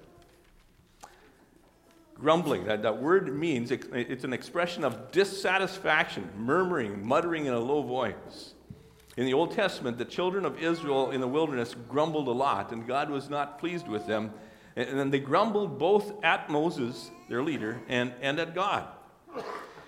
Grumbling, 2.16 2.66
that, 2.66 2.82
that 2.82 2.98
word 2.98 3.34
means 3.34 3.72
it, 3.72 3.86
it's 3.94 4.26
an 4.26 4.34
expression 4.34 4.84
of 4.84 5.12
dissatisfaction, 5.12 6.30
murmuring, 6.36 7.06
muttering 7.08 7.46
in 7.46 7.54
a 7.54 7.60
low 7.60 7.82
voice. 7.82 8.56
In 9.18 9.26
the 9.26 9.34
Old 9.34 9.52
Testament, 9.52 9.98
the 9.98 10.06
children 10.06 10.46
of 10.46 10.62
Israel 10.62 11.10
in 11.10 11.22
the 11.22 11.28
wilderness 11.28 11.76
grumbled 11.90 12.28
a 12.28 12.32
lot, 12.32 12.72
and 12.72 12.88
God 12.88 13.10
was 13.10 13.32
not 13.32 13.58
pleased 13.58 13.88
with 13.88 14.06
them. 14.06 14.32
And, 14.76 15.00
then 15.00 15.10
they 15.10 15.20
grumbled 15.20 15.80
both 15.80 16.24
at 16.24 16.52
Moses, 16.52 17.10
their 17.28 17.42
leader, 17.42 17.82
and, 17.90 18.14
and 18.22 18.40
at 18.40 18.54
God. 18.54 18.88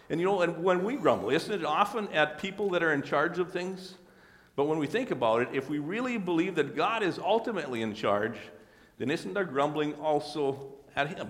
And 0.09 0.19
you 0.19 0.25
know, 0.25 0.41
and 0.41 0.63
when 0.63 0.83
we 0.83 0.95
grumble, 0.95 1.29
isn't 1.29 1.53
it 1.53 1.63
often 1.63 2.07
at 2.07 2.39
people 2.39 2.71
that 2.71 2.81
are 2.81 2.91
in 2.91 3.03
charge 3.03 3.37
of 3.37 3.51
things? 3.51 3.93
But 4.55 4.65
when 4.65 4.79
we 4.79 4.87
think 4.87 5.11
about 5.11 5.43
it, 5.43 5.49
if 5.53 5.69
we 5.69 5.77
really 5.77 6.17
believe 6.17 6.55
that 6.55 6.75
God 6.75 7.03
is 7.03 7.19
ultimately 7.19 7.83
in 7.83 7.93
charge, 7.93 8.35
then 8.97 9.11
isn't 9.11 9.37
our 9.37 9.45
grumbling 9.45 9.93
also 9.95 10.73
at 10.95 11.15
Him 11.15 11.29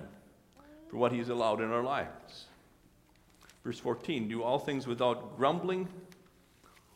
for 0.88 0.96
what 0.96 1.12
He's 1.12 1.27
allowed 1.27 1.60
in 1.60 1.70
our 1.70 1.84
lives? 1.84 2.46
Verse 3.65 3.77
14 3.77 4.29
do 4.29 4.41
all 4.41 4.58
things 4.58 4.88
without 4.88 5.38
grumbling 5.38 5.89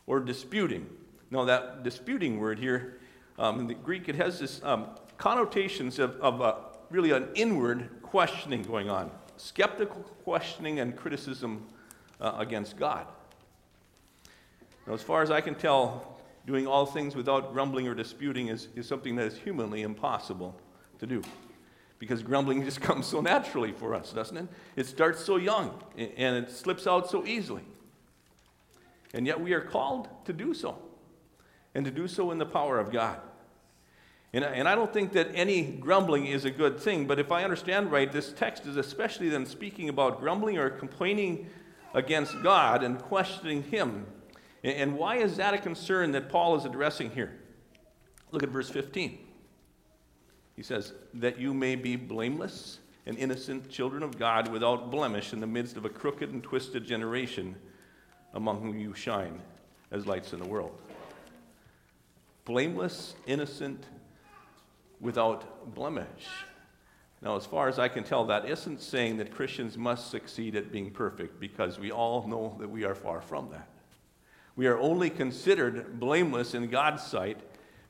or 0.06 0.20
disputing. 0.20 0.86
Now, 1.30 1.44
that 1.44 1.82
disputing 1.82 2.38
word 2.38 2.58
here, 2.58 2.98
um, 3.38 3.60
in 3.60 3.66
the 3.66 3.74
Greek, 3.74 4.08
it 4.08 4.14
has 4.14 4.38
this 4.38 4.62
um, 4.62 4.88
connotations 5.18 5.98
of, 5.98 6.16
of 6.20 6.40
uh, 6.40 6.54
really 6.90 7.10
an 7.10 7.28
inward 7.34 7.88
questioning 8.02 8.62
going 8.62 8.88
on, 8.88 9.10
skeptical 9.36 10.02
questioning 10.22 10.80
and 10.80 10.96
criticism 10.96 11.66
uh, 12.20 12.34
against 12.38 12.76
God. 12.76 13.06
Now, 14.86 14.94
as 14.94 15.02
far 15.02 15.22
as 15.22 15.30
I 15.30 15.40
can 15.40 15.54
tell, 15.54 16.20
doing 16.46 16.66
all 16.66 16.86
things 16.86 17.16
without 17.16 17.52
grumbling 17.52 17.88
or 17.88 17.94
disputing 17.94 18.48
is, 18.48 18.68
is 18.76 18.86
something 18.86 19.16
that 19.16 19.26
is 19.26 19.38
humanly 19.38 19.82
impossible 19.82 20.54
to 20.98 21.06
do. 21.06 21.22
Because 21.98 22.22
grumbling 22.22 22.62
just 22.64 22.80
comes 22.80 23.06
so 23.06 23.20
naturally 23.20 23.72
for 23.72 23.94
us, 23.94 24.12
doesn't 24.12 24.36
it? 24.36 24.46
It 24.76 24.86
starts 24.86 25.24
so 25.24 25.36
young 25.36 25.82
and 25.96 26.36
it 26.36 26.50
slips 26.50 26.86
out 26.86 27.10
so 27.10 27.26
easily. 27.26 27.62
And 29.14 29.26
yet 29.26 29.40
we 29.40 29.54
are 29.54 29.62
called 29.62 30.08
to 30.26 30.34
do 30.34 30.52
so, 30.52 30.76
and 31.74 31.86
to 31.86 31.90
do 31.90 32.06
so 32.06 32.30
in 32.30 32.36
the 32.36 32.44
power 32.46 32.78
of 32.78 32.92
God. 32.92 33.18
And, 34.34 34.44
and 34.44 34.68
I 34.68 34.74
don't 34.74 34.92
think 34.92 35.12
that 35.12 35.30
any 35.32 35.62
grumbling 35.62 36.26
is 36.26 36.44
a 36.44 36.50
good 36.50 36.78
thing, 36.78 37.06
but 37.06 37.18
if 37.18 37.32
I 37.32 37.44
understand 37.44 37.90
right, 37.90 38.12
this 38.12 38.32
text 38.32 38.66
is 38.66 38.76
especially 38.76 39.30
then 39.30 39.46
speaking 39.46 39.88
about 39.88 40.20
grumbling 40.20 40.58
or 40.58 40.68
complaining 40.68 41.48
against 41.94 42.42
God 42.42 42.82
and 42.82 42.98
questioning 42.98 43.62
Him 43.62 44.06
and 44.64 44.96
why 44.96 45.16
is 45.16 45.36
that 45.36 45.52
a 45.52 45.58
concern 45.58 46.12
that 46.12 46.30
Paul 46.30 46.56
is 46.56 46.64
addressing 46.64 47.10
here? 47.10 47.38
Look 48.30 48.42
at 48.42 48.48
verse 48.48 48.70
15. 48.70 49.18
He 50.56 50.62
says, 50.62 50.94
That 51.12 51.38
you 51.38 51.52
may 51.52 51.76
be 51.76 51.96
blameless 51.96 52.78
and 53.04 53.18
innocent 53.18 53.68
children 53.68 54.02
of 54.02 54.18
God 54.18 54.48
without 54.48 54.90
blemish 54.90 55.34
in 55.34 55.40
the 55.40 55.46
midst 55.46 55.76
of 55.76 55.84
a 55.84 55.90
crooked 55.90 56.32
and 56.32 56.42
twisted 56.42 56.86
generation 56.86 57.56
among 58.34 58.60
whom 58.60 58.78
you 58.78 58.94
shine 58.94 59.40
as 59.90 60.06
lights 60.06 60.32
in 60.32 60.38
the 60.38 60.46
world. 60.46 60.76
Blameless, 62.44 63.14
innocent, 63.26 63.86
without 65.00 65.74
blemish. 65.74 66.26
Now, 67.22 67.36
as 67.36 67.46
far 67.46 67.68
as 67.68 67.78
I 67.78 67.88
can 67.88 68.04
tell, 68.04 68.26
that 68.26 68.46
isn't 68.48 68.82
saying 68.82 69.16
that 69.16 69.34
Christians 69.34 69.78
must 69.78 70.10
succeed 70.10 70.56
at 70.56 70.70
being 70.70 70.90
perfect 70.90 71.40
because 71.40 71.78
we 71.78 71.90
all 71.90 72.28
know 72.28 72.56
that 72.60 72.68
we 72.68 72.84
are 72.84 72.94
far 72.94 73.22
from 73.22 73.48
that. 73.50 73.68
We 74.56 74.66
are 74.66 74.78
only 74.78 75.10
considered 75.10 75.98
blameless 75.98 76.54
in 76.54 76.68
God's 76.68 77.02
sight 77.02 77.38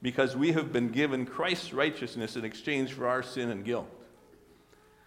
because 0.02 0.36
we 0.36 0.52
have 0.52 0.72
been 0.72 0.90
given 0.90 1.26
Christ's 1.26 1.72
righteousness 1.72 2.36
in 2.36 2.44
exchange 2.44 2.92
for 2.92 3.08
our 3.08 3.22
sin 3.22 3.50
and 3.50 3.64
guilt. 3.64 3.88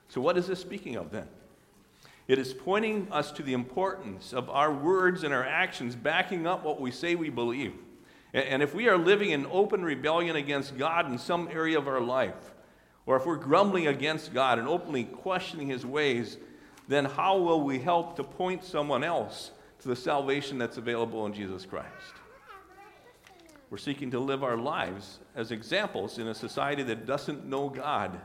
So, 0.10 0.22
what 0.22 0.38
is 0.38 0.48
this 0.48 0.60
speaking 0.60 0.96
of 0.96 1.12
then? 1.12 1.27
It 2.28 2.40
is 2.40 2.54
pointing 2.54 3.08
us 3.12 3.32
to 3.34 3.44
the 3.44 3.54
importance 3.54 4.34
of 4.34 4.50
our 4.50 4.72
words 4.72 5.24
and 5.24 5.34
our 5.34 5.46
actions 5.46 5.96
backing 5.96 6.46
up 6.46 6.64
what 6.64 6.82
we 6.82 6.92
say 6.92 7.16
we 7.16 7.30
believe. 7.30 7.74
And 8.34 8.62
if 8.62 8.76
we 8.76 8.90
are 8.90 8.98
living 8.98 9.32
in 9.32 9.46
open 9.48 9.84
rebellion 9.84 10.36
against 10.36 10.78
God 10.78 11.10
in 11.10 11.18
some 11.18 11.48
area 11.52 11.78
of 11.78 11.88
our 11.88 12.02
life, 12.02 12.54
or 13.06 13.16
if 13.16 13.26
we're 13.26 13.38
grumbling 13.38 13.88
against 13.88 14.34
God 14.34 14.60
and 14.60 14.68
openly 14.68 15.06
questioning 15.06 15.70
his 15.70 15.86
ways, 15.86 16.38
then 16.88 17.06
how 17.06 17.38
will 17.38 17.62
we 17.64 17.80
help 17.80 18.18
to 18.18 18.24
point 18.24 18.64
someone 18.64 19.04
else 19.04 19.52
to 19.80 19.88
the 19.88 19.96
salvation 19.96 20.58
that's 20.58 20.78
available 20.78 21.26
in 21.26 21.34
Jesus 21.34 21.66
Christ. 21.66 21.88
We're 23.70 23.78
seeking 23.78 24.12
to 24.12 24.20
live 24.20 24.44
our 24.44 24.58
lives 24.58 25.20
as 25.36 25.52
examples 25.52 26.18
in 26.20 26.28
a 26.28 26.34
society 26.34 26.84
that 26.84 27.06
doesn't 27.06 27.46
know 27.46 27.70
God 27.70 28.20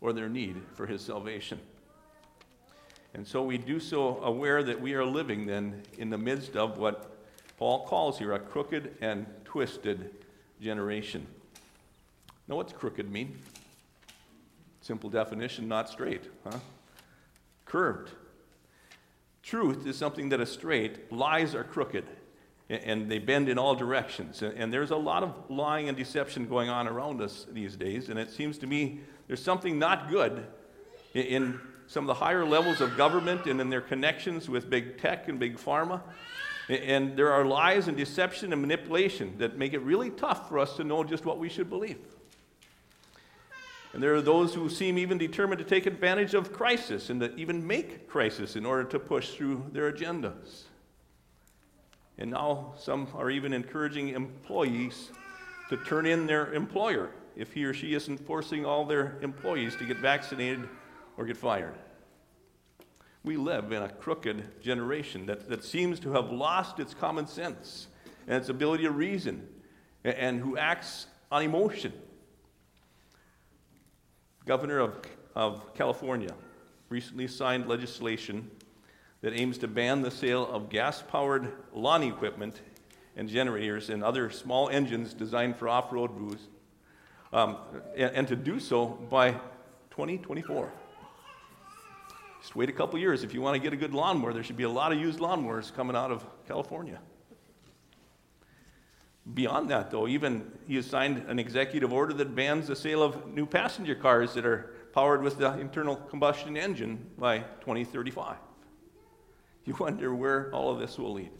or 0.00 0.12
their 0.12 0.28
need 0.28 0.62
for 0.74 0.86
his 0.86 1.02
salvation. 1.02 1.60
And 3.16 3.26
so 3.26 3.42
we 3.42 3.56
do 3.56 3.80
so 3.80 4.18
aware 4.22 4.62
that 4.62 4.78
we 4.78 4.92
are 4.92 5.02
living 5.02 5.46
then 5.46 5.82
in 5.96 6.10
the 6.10 6.18
midst 6.18 6.54
of 6.54 6.76
what 6.76 7.16
Paul 7.56 7.86
calls 7.86 8.18
here 8.18 8.34
a 8.34 8.38
crooked 8.38 8.94
and 9.00 9.24
twisted 9.46 10.10
generation. 10.60 11.26
Now, 12.46 12.56
what's 12.56 12.74
crooked 12.74 13.10
mean? 13.10 13.38
Simple 14.82 15.08
definition 15.08 15.66
not 15.66 15.88
straight, 15.88 16.24
huh? 16.44 16.58
Curved. 17.64 18.10
Truth 19.42 19.86
is 19.86 19.96
something 19.96 20.28
that 20.28 20.42
is 20.42 20.52
straight, 20.52 21.10
lies 21.10 21.54
are 21.54 21.64
crooked, 21.64 22.04
and 22.68 23.10
they 23.10 23.18
bend 23.18 23.48
in 23.48 23.56
all 23.58 23.74
directions. 23.74 24.42
And 24.42 24.70
there's 24.70 24.90
a 24.90 24.96
lot 24.96 25.22
of 25.22 25.32
lying 25.48 25.88
and 25.88 25.96
deception 25.96 26.46
going 26.48 26.68
on 26.68 26.86
around 26.86 27.22
us 27.22 27.46
these 27.50 27.76
days, 27.76 28.10
and 28.10 28.18
it 28.18 28.30
seems 28.30 28.58
to 28.58 28.66
me 28.66 29.00
there's 29.26 29.42
something 29.42 29.78
not 29.78 30.10
good 30.10 30.46
in 31.16 31.60
some 31.86 32.04
of 32.04 32.08
the 32.08 32.14
higher 32.14 32.44
levels 32.44 32.80
of 32.80 32.96
government 32.96 33.46
and 33.46 33.60
in 33.60 33.70
their 33.70 33.80
connections 33.80 34.48
with 34.48 34.68
big 34.68 34.98
tech 34.98 35.28
and 35.28 35.38
big 35.38 35.56
pharma. 35.56 36.00
And 36.68 37.16
there 37.16 37.32
are 37.32 37.44
lies 37.44 37.86
and 37.86 37.96
deception 37.96 38.52
and 38.52 38.60
manipulation 38.60 39.38
that 39.38 39.56
make 39.56 39.72
it 39.72 39.80
really 39.80 40.10
tough 40.10 40.48
for 40.48 40.58
us 40.58 40.76
to 40.76 40.84
know 40.84 41.04
just 41.04 41.24
what 41.24 41.38
we 41.38 41.48
should 41.48 41.70
believe. 41.70 42.00
And 43.92 44.02
there 44.02 44.14
are 44.14 44.20
those 44.20 44.52
who 44.52 44.68
seem 44.68 44.98
even 44.98 45.16
determined 45.16 45.60
to 45.60 45.64
take 45.64 45.86
advantage 45.86 46.34
of 46.34 46.52
crisis 46.52 47.08
and 47.08 47.20
to 47.20 47.34
even 47.36 47.66
make 47.66 48.08
crisis 48.08 48.56
in 48.56 48.66
order 48.66 48.84
to 48.84 48.98
push 48.98 49.30
through 49.30 49.70
their 49.72 49.90
agendas. 49.90 50.64
And 52.18 52.32
now 52.32 52.74
some 52.76 53.08
are 53.14 53.30
even 53.30 53.52
encouraging 53.52 54.08
employees 54.08 55.12
to 55.68 55.76
turn 55.78 56.04
in 56.04 56.26
their 56.26 56.52
employer 56.52 57.10
if 57.36 57.52
he 57.52 57.64
or 57.64 57.72
she 57.72 57.94
isn't 57.94 58.18
forcing 58.18 58.64
all 58.64 58.84
their 58.84 59.18
employees 59.22 59.76
to 59.76 59.84
get 59.84 59.98
vaccinated 59.98 60.68
or 61.16 61.24
get 61.24 61.36
fired. 61.36 61.74
We 63.24 63.36
live 63.36 63.72
in 63.72 63.82
a 63.82 63.88
crooked 63.88 64.62
generation 64.62 65.26
that, 65.26 65.48
that 65.48 65.64
seems 65.64 65.98
to 66.00 66.12
have 66.12 66.30
lost 66.30 66.78
its 66.78 66.94
common 66.94 67.26
sense 67.26 67.88
and 68.28 68.36
its 68.36 68.48
ability 68.48 68.84
to 68.84 68.90
reason 68.90 69.48
and, 70.04 70.14
and 70.14 70.40
who 70.40 70.56
acts 70.56 71.06
on 71.32 71.42
emotion. 71.42 71.92
Governor 74.44 74.78
of, 74.78 74.98
of 75.34 75.74
California 75.74 76.32
recently 76.88 77.26
signed 77.26 77.66
legislation 77.66 78.48
that 79.22 79.32
aims 79.32 79.58
to 79.58 79.66
ban 79.66 80.02
the 80.02 80.10
sale 80.10 80.46
of 80.46 80.68
gas 80.68 81.02
powered 81.02 81.52
lawn 81.72 82.04
equipment 82.04 82.60
and 83.16 83.28
generators 83.28 83.90
and 83.90 84.04
other 84.04 84.30
small 84.30 84.68
engines 84.68 85.14
designed 85.14 85.56
for 85.56 85.68
off 85.68 85.92
road 85.92 86.10
use, 86.30 86.46
um, 87.32 87.56
and, 87.96 88.14
and 88.14 88.28
to 88.28 88.36
do 88.36 88.60
so 88.60 88.86
by 88.86 89.32
2024. 89.90 90.70
Just 92.46 92.54
wait 92.54 92.68
a 92.68 92.72
couple 92.72 92.96
years. 92.96 93.24
If 93.24 93.34
you 93.34 93.42
want 93.42 93.56
to 93.56 93.58
get 93.60 93.72
a 93.72 93.76
good 93.76 93.92
lawnmower, 93.92 94.32
there 94.32 94.44
should 94.44 94.56
be 94.56 94.62
a 94.62 94.70
lot 94.70 94.92
of 94.92 95.00
used 95.00 95.18
lawnmowers 95.18 95.74
coming 95.74 95.96
out 95.96 96.12
of 96.12 96.24
California. 96.46 97.00
Beyond 99.34 99.68
that, 99.70 99.90
though, 99.90 100.06
even 100.06 100.52
he 100.68 100.76
has 100.76 100.86
signed 100.86 101.24
an 101.26 101.40
executive 101.40 101.92
order 101.92 102.14
that 102.14 102.36
bans 102.36 102.68
the 102.68 102.76
sale 102.76 103.02
of 103.02 103.34
new 103.34 103.46
passenger 103.46 103.96
cars 103.96 104.32
that 104.34 104.46
are 104.46 104.76
powered 104.92 105.22
with 105.22 105.38
the 105.38 105.58
internal 105.58 105.96
combustion 105.96 106.56
engine 106.56 107.10
by 107.18 107.38
2035. 107.62 108.36
You 109.64 109.74
wonder 109.80 110.14
where 110.14 110.54
all 110.54 110.72
of 110.72 110.78
this 110.78 110.98
will 110.98 111.14
lead. 111.14 111.32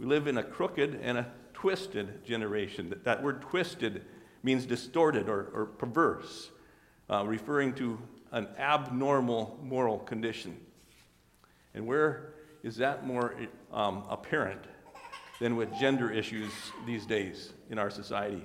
We 0.00 0.06
live 0.06 0.26
in 0.26 0.38
a 0.38 0.42
crooked 0.42 0.98
and 1.00 1.16
a 1.16 1.30
twisted 1.54 2.24
generation. 2.24 2.88
That, 2.88 3.04
that 3.04 3.22
word 3.22 3.42
twisted 3.42 4.04
means 4.42 4.66
distorted 4.66 5.28
or, 5.28 5.48
or 5.54 5.66
perverse, 5.66 6.50
uh, 7.08 7.24
referring 7.24 7.74
to 7.74 8.00
an 8.32 8.48
abnormal 8.58 9.58
moral 9.62 9.98
condition. 9.98 10.56
And 11.74 11.86
where 11.86 12.34
is 12.62 12.76
that 12.76 13.06
more 13.06 13.34
um, 13.72 14.04
apparent 14.08 14.60
than 15.40 15.56
with 15.56 15.72
gender 15.78 16.10
issues 16.10 16.50
these 16.86 17.06
days 17.06 17.52
in 17.70 17.78
our 17.78 17.90
society? 17.90 18.44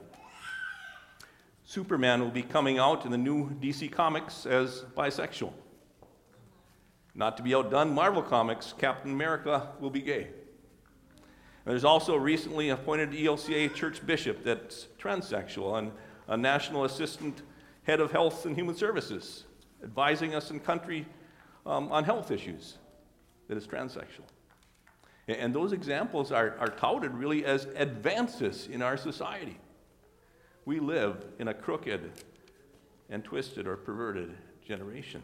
Superman 1.66 2.22
will 2.22 2.30
be 2.30 2.44
coming 2.44 2.78
out 2.78 3.06
in 3.06 3.12
the 3.12 3.18
new 3.18 3.50
DC 3.50 3.92
Comics 3.92 4.46
as 4.46 4.84
bisexual. 4.96 5.54
Not 7.16 7.38
to 7.38 7.44
be 7.44 7.56
outdone, 7.56 7.94
Marvel 7.94 8.22
Comics, 8.22 8.74
Captain 8.78 9.12
America 9.12 9.70
will 9.80 9.90
be 9.90 10.02
gay. 10.02 10.28
There's 11.66 11.86
also 11.86 12.18
recently 12.18 12.70
appointed 12.70 13.12
ELCA 13.12 13.74
church 13.74 14.06
bishop 14.06 14.44
that's 14.44 14.88
transsexual 15.00 15.78
and 15.78 15.92
a 16.28 16.36
national 16.36 16.84
assistant 16.84 17.42
head 17.84 18.00
of 18.00 18.12
health 18.12 18.46
and 18.46 18.56
human 18.56 18.76
services 18.76 19.46
advising 19.84 20.34
us 20.36 20.52
in 20.52 20.60
country 20.60 21.06
um, 21.66 21.92
on 21.92 22.04
health 22.04 22.32
issues 22.32 22.78
that 23.48 23.58
is 23.58 23.68
transsexual. 23.68 24.26
And 25.28 25.54
those 25.54 25.72
examples 25.72 26.32
are, 26.32 26.58
are 26.60 26.68
touted 26.68 27.14
really 27.14 27.46
as 27.46 27.66
advances 27.76 28.68
in 28.68 28.82
our 28.82 28.98
society. 28.98 29.58
We 30.66 30.80
live 30.80 31.26
in 31.40 31.48
a 31.48 31.54
crooked 31.54 32.12
and 33.10 33.24
twisted 33.24 33.68
or 33.68 33.78
perverted 33.78 34.36
generation. 34.66 35.22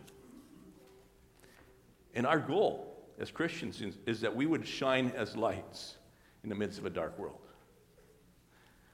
And 2.14 2.26
our 2.26 2.40
goal 2.40 2.98
as 3.20 3.32
Christians 3.32 3.82
is, 3.82 3.98
is, 4.06 4.22
that 4.22 4.34
we 4.34 4.46
would 4.46 4.66
shine 4.66 5.12
as 5.16 5.36
lights 5.36 5.98
in 6.44 6.50
the 6.50 6.56
midst 6.56 6.80
of 6.80 6.86
a 6.86 6.90
dark 6.90 7.20
world. 7.20 7.40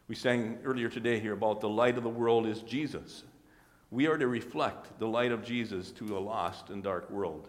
We 0.08 0.16
sang 0.16 0.58
earlier 0.64 0.90
today 0.90 1.20
here 1.20 1.34
about 1.34 1.62
the 1.62 1.70
light 1.70 1.98
of 1.98 2.04
the 2.04 2.10
world 2.10 2.48
is 2.48 2.62
Jesus. 2.62 3.24
We 3.92 4.08
are 4.08 4.18
to 4.18 4.28
reflect 4.28 5.00
the 5.00 5.08
light 5.08 5.32
of 5.32 5.44
Jesus 5.44 5.92
to 5.94 6.18
a 6.18 6.20
lost 6.20 6.70
and 6.70 6.84
dark 6.84 7.10
world. 7.10 7.48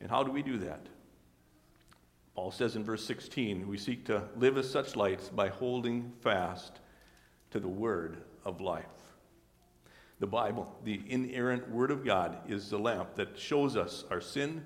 And 0.00 0.10
how 0.10 0.22
do 0.22 0.30
we 0.30 0.42
do 0.42 0.58
that? 0.58 0.86
Paul 2.34 2.50
says 2.50 2.76
in 2.76 2.84
verse 2.84 3.04
16, 3.04 3.66
we 3.66 3.78
seek 3.78 4.04
to 4.06 4.24
live 4.36 4.58
as 4.58 4.68
such 4.68 4.96
lights 4.96 5.28
by 5.28 5.48
holding 5.48 6.12
fast 6.20 6.80
to 7.50 7.60
the 7.60 7.68
word 7.68 8.18
of 8.44 8.60
life. 8.60 8.84
The 10.18 10.26
Bible, 10.26 10.74
the 10.84 11.00
inerrant 11.08 11.70
word 11.70 11.90
of 11.90 12.04
God, 12.04 12.38
is 12.48 12.70
the 12.70 12.78
lamp 12.78 13.14
that 13.14 13.38
shows 13.38 13.76
us 13.76 14.04
our 14.10 14.20
sin 14.20 14.64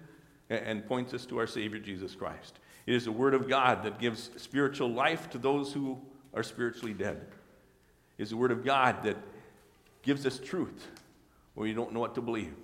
and 0.50 0.86
points 0.86 1.12
us 1.12 1.26
to 1.26 1.38
our 1.38 1.46
Savior 1.46 1.78
Jesus 1.78 2.14
Christ. 2.14 2.58
It 2.86 2.94
is 2.94 3.04
the 3.04 3.12
word 3.12 3.34
of 3.34 3.48
God 3.48 3.82
that 3.82 3.98
gives 3.98 4.30
spiritual 4.36 4.90
life 4.90 5.28
to 5.30 5.38
those 5.38 5.72
who 5.72 5.98
are 6.32 6.42
spiritually 6.42 6.94
dead. 6.94 7.26
It 8.16 8.22
is 8.22 8.30
the 8.30 8.36
word 8.36 8.50
of 8.50 8.64
God 8.64 9.02
that 9.02 9.16
gives 10.08 10.24
us 10.24 10.38
truth 10.38 10.88
where 11.52 11.68
you 11.68 11.74
don't 11.74 11.92
know 11.92 12.00
what 12.00 12.14
to 12.14 12.22
believe. 12.22 12.54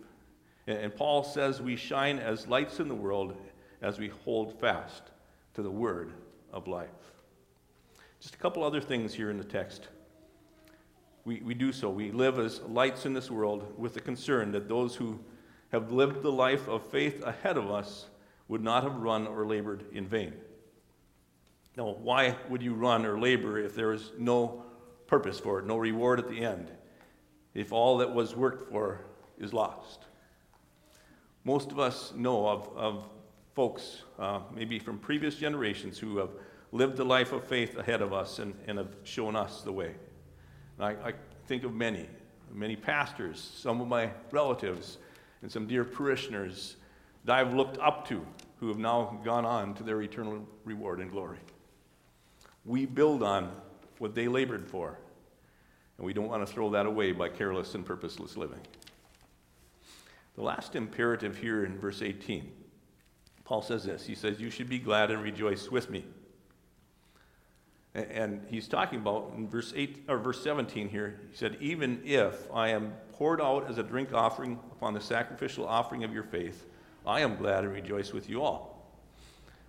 And 0.67 0.97
Paul 0.97 1.23
says 1.23 1.61
we 1.61 1.77
shine 1.77 2.19
as 2.19 2.47
lights 2.47 2.81
in 2.81 2.89
the 2.89 2.95
world 2.95 3.37
as 3.83 3.99
we 3.99 4.09
hold 4.25 4.59
fast 4.59 5.03
to 5.53 5.63
the 5.63 5.71
word 5.71 6.15
of 6.55 6.67
life. 6.67 6.89
Just 8.19 8.35
a 8.35 8.39
couple 8.39 8.65
other 8.65 8.81
things 8.81 9.13
here 9.13 9.31
in 9.31 9.37
the 9.37 9.45
text. 9.45 9.89
We, 11.27 11.43
we 11.45 11.53
do 11.53 11.71
so. 11.71 11.91
We 11.91 12.13
live 12.13 12.39
as 12.39 12.63
lights 12.63 13.05
in 13.05 13.13
this 13.13 13.31
world 13.31 13.75
with 13.77 13.93
the 13.93 14.01
concern 14.01 14.51
that 14.53 14.67
those 14.67 14.97
who 14.97 15.21
have 15.71 15.93
lived 15.93 16.23
the 16.23 16.33
life 16.33 16.67
of 16.67 16.83
faith 16.87 17.23
ahead 17.25 17.59
of 17.59 17.71
us 17.71 18.07
would 18.49 18.63
not 18.63 18.85
have 18.85 18.97
run 18.97 19.27
or 19.27 19.45
labored 19.45 19.85
in 19.93 20.07
vain. 20.07 20.33
Now, 21.77 21.91
why 21.91 22.37
would 22.49 22.63
you 22.63 22.73
run 22.73 23.05
or 23.05 23.21
labor 23.21 23.59
if 23.59 23.75
there 23.75 23.93
is 23.93 24.13
no 24.19 24.65
purpose 25.07 25.39
for 25.39 25.59
it, 25.59 25.67
no 25.67 25.77
reward 25.77 26.19
at 26.19 26.31
the 26.31 26.43
end? 26.43 26.71
If 27.55 27.73
all 27.73 27.99
that 27.99 28.13
was 28.13 28.35
worked 28.35 28.71
for 28.71 29.01
is 29.39 29.53
lost. 29.53 30.05
Most 31.45 31.71
of 31.71 31.79
us 31.79 32.13
know 32.17 32.47
of, 32.47 32.69
of 32.77 33.05
folks, 33.55 34.03
uh, 34.19 34.41
maybe 34.55 34.79
from 34.79 34.99
previous 34.99 35.37
generations, 35.37 35.99
who 35.99 36.19
have 36.19 36.31
lived 36.73 36.97
the 36.97 37.05
life 37.05 37.33
of 37.33 37.45
faith 37.45 37.77
ahead 37.77 38.03
of 38.03 38.13
us 38.13 38.39
and, 38.39 38.55
and 38.67 38.79
have 38.79 38.97
shown 39.05 39.37
us 39.37 39.63
the 39.63 39.73
way. 39.73 39.95
I, 40.81 40.91
I 40.91 41.13
think 41.47 41.63
of 41.65 41.73
many, 41.73 42.09
many 42.53 42.75
pastors, 42.75 43.39
some 43.57 43.81
of 43.81 43.87
my 43.87 44.11
relatives, 44.33 44.99
and 45.43 45.53
some 45.53 45.67
dear 45.67 45.85
parishioners 45.85 46.77
that 47.25 47.39
I've 47.39 47.55
looked 47.55 47.79
up 47.79 48.09
to 48.09 48.27
who 48.59 48.69
have 48.69 48.79
now 48.79 49.21
gone 49.25 49.45
on 49.45 49.75
to 49.75 49.83
their 49.83 50.01
eternal 50.03 50.47
reward 50.65 51.01
and 51.01 51.11
glory. 51.11 51.39
We 52.65 52.87
build 52.87 53.23
on 53.23 53.53
what 53.99 54.15
they 54.15 54.27
labored 54.27 54.67
for 54.67 54.99
and 55.99 56.07
we 56.07 56.13
don't 56.13 56.29
want 56.29 56.47
to 56.47 56.53
throw 56.53 56.71
that 56.71 56.87
away 56.87 57.13
by 57.13 57.29
careless 57.29 57.75
and 57.75 57.85
purposeless 57.85 58.37
living. 58.37 58.61
The 60.37 60.43
last 60.43 60.75
imperative 60.75 61.37
here 61.37 61.65
in 61.65 61.79
verse 61.79 62.03
18, 62.03 62.51
Paul 63.45 63.63
says 63.63 63.85
this. 63.85 64.05
He 64.05 64.15
says, 64.15 64.41
You 64.41 64.51
should 64.51 64.69
be 64.69 64.79
glad 64.79 65.11
and 65.11 65.23
rejoice 65.23 65.71
with 65.71 65.91
me. 65.91 66.05
And 67.95 68.45
he's 68.51 68.67
talking 68.67 68.99
about 68.99 69.33
in 69.37 69.49
verse 69.49 69.73
8 69.77 70.07
or 70.09 70.19
verse 70.19 70.43
17 70.43 70.89
here, 70.89 71.21
he 71.31 71.37
said, 71.37 71.57
Even 71.61 72.01
if 72.05 72.53
I 72.53 72.71
am 72.71 72.93
poured 73.13 73.41
out 73.41 73.71
as 73.71 73.79
a 73.79 73.85
drink 73.85 74.13
offering 74.13 74.59
upon 74.73 74.95
the 74.95 75.01
sacrificial 75.01 75.65
offering 75.69 76.03
of 76.03 76.13
your 76.13 76.25
faith, 76.25 76.65
I 77.07 77.21
am 77.21 77.37
glad 77.37 77.63
and 77.63 77.73
rejoice 77.73 78.13
with 78.13 78.29
you 78.29 78.43
all. 78.43 78.91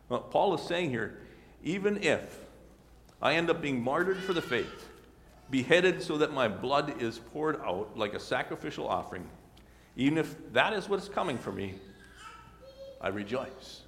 Well, 0.10 0.22
Paul 0.22 0.56
is 0.56 0.62
saying 0.62 0.90
here, 0.90 1.20
even 1.64 2.02
if 2.02 2.40
I 3.22 3.36
end 3.36 3.52
up 3.52 3.62
being 3.62 3.84
martyred 3.84 4.18
for 4.18 4.34
the 4.34 4.42
faith, 4.42 4.90
beheaded 5.50 6.02
so 6.02 6.18
that 6.18 6.34
my 6.34 6.48
blood 6.48 7.02
is 7.02 7.20
poured 7.20 7.62
out 7.62 7.98
like 7.98 8.14
a 8.14 8.20
sacrificial 8.20 8.88
offering. 8.88 9.28
Even 9.96 10.18
if 10.18 10.36
that 10.54 10.74
is 10.74 10.90
what 10.90 11.00
is 11.00 11.08
coming 11.08 11.38
for 11.38 11.52
me, 11.52 11.76
I 13.00 13.10
rejoice. 13.10 13.82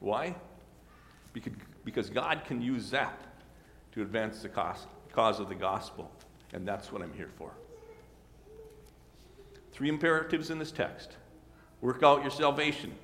Why? 0.00 0.34
Because, 1.84 2.10
God 2.10 2.42
can 2.46 2.62
use 2.62 2.90
that 2.90 3.20
to 3.92 4.02
advance 4.02 4.42
the 4.42 4.48
cause 4.48 5.40
of 5.40 5.48
the 5.48 5.54
gospel, 5.54 6.10
and 6.52 6.66
that's 6.66 6.92
what 6.92 7.02
I'm 7.02 7.12
here 7.14 7.30
for. 7.36 7.50
Three 9.72 9.88
imperatives 9.88 10.50
in 10.50 10.58
this 10.58 10.70
text 10.72 11.16
work 11.80 12.02
out 12.02 12.22
your 12.22 12.30
salvation, 12.30 12.94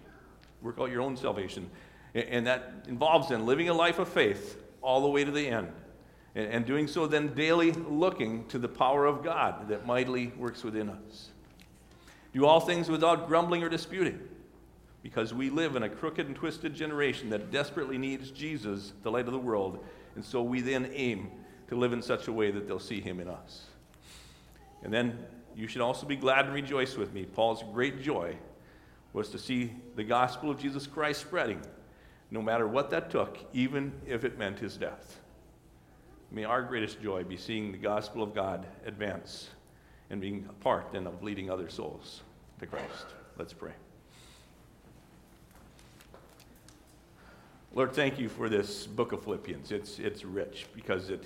work 0.62 0.76
out 0.78 0.90
your 0.90 1.02
own 1.02 1.16
salvation. 1.16 1.68
And 2.14 2.46
that 2.46 2.86
involves 2.88 3.28
then 3.28 3.44
living 3.44 3.68
a 3.68 3.74
life 3.74 3.98
of 3.98 4.08
faith 4.08 4.56
all 4.80 5.02
the 5.02 5.08
way 5.08 5.24
to 5.24 5.30
the 5.30 5.46
end. 5.46 5.68
And 6.38 6.64
doing 6.64 6.86
so 6.86 7.08
then 7.08 7.34
daily 7.34 7.72
looking 7.72 8.46
to 8.46 8.60
the 8.60 8.68
power 8.68 9.06
of 9.06 9.24
God 9.24 9.66
that 9.70 9.86
mightily 9.86 10.28
works 10.38 10.62
within 10.62 10.88
us. 10.88 11.30
Do 12.32 12.46
all 12.46 12.60
things 12.60 12.88
without 12.88 13.26
grumbling 13.26 13.64
or 13.64 13.68
disputing, 13.68 14.20
because 15.02 15.34
we 15.34 15.50
live 15.50 15.74
in 15.74 15.82
a 15.82 15.88
crooked 15.88 16.28
and 16.28 16.36
twisted 16.36 16.76
generation 16.76 17.28
that 17.30 17.50
desperately 17.50 17.98
needs 17.98 18.30
Jesus, 18.30 18.92
the 19.02 19.10
light 19.10 19.26
of 19.26 19.32
the 19.32 19.38
world. 19.38 19.84
And 20.14 20.24
so 20.24 20.40
we 20.40 20.60
then 20.60 20.88
aim 20.94 21.28
to 21.70 21.74
live 21.74 21.92
in 21.92 22.00
such 22.00 22.28
a 22.28 22.32
way 22.32 22.52
that 22.52 22.68
they'll 22.68 22.78
see 22.78 23.00
him 23.00 23.18
in 23.18 23.26
us. 23.26 23.64
And 24.84 24.94
then 24.94 25.18
you 25.56 25.66
should 25.66 25.82
also 25.82 26.06
be 26.06 26.14
glad 26.14 26.44
and 26.44 26.54
rejoice 26.54 26.96
with 26.96 27.12
me. 27.12 27.24
Paul's 27.24 27.64
great 27.72 28.00
joy 28.00 28.36
was 29.12 29.30
to 29.30 29.40
see 29.40 29.72
the 29.96 30.04
gospel 30.04 30.52
of 30.52 30.60
Jesus 30.60 30.86
Christ 30.86 31.22
spreading, 31.22 31.62
no 32.30 32.40
matter 32.40 32.68
what 32.68 32.90
that 32.90 33.10
took, 33.10 33.38
even 33.52 33.92
if 34.06 34.24
it 34.24 34.38
meant 34.38 34.60
his 34.60 34.76
death. 34.76 35.18
May 36.30 36.44
our 36.44 36.62
greatest 36.62 37.00
joy 37.00 37.24
be 37.24 37.36
seeing 37.36 37.72
the 37.72 37.78
gospel 37.78 38.22
of 38.22 38.34
God 38.34 38.66
advance 38.84 39.48
and 40.10 40.20
being 40.20 40.46
a 40.48 40.52
part 40.52 40.92
then 40.92 41.06
of 41.06 41.22
leading 41.22 41.50
other 41.50 41.70
souls 41.70 42.22
to 42.60 42.66
Christ. 42.66 43.06
Let's 43.38 43.52
pray. 43.52 43.72
Lord, 47.74 47.92
thank 47.92 48.18
you 48.18 48.28
for 48.28 48.48
this 48.48 48.86
book 48.86 49.12
of 49.12 49.24
Philippians. 49.24 49.72
It's, 49.72 49.98
it's 49.98 50.24
rich 50.24 50.66
because 50.74 51.10
it 51.10 51.24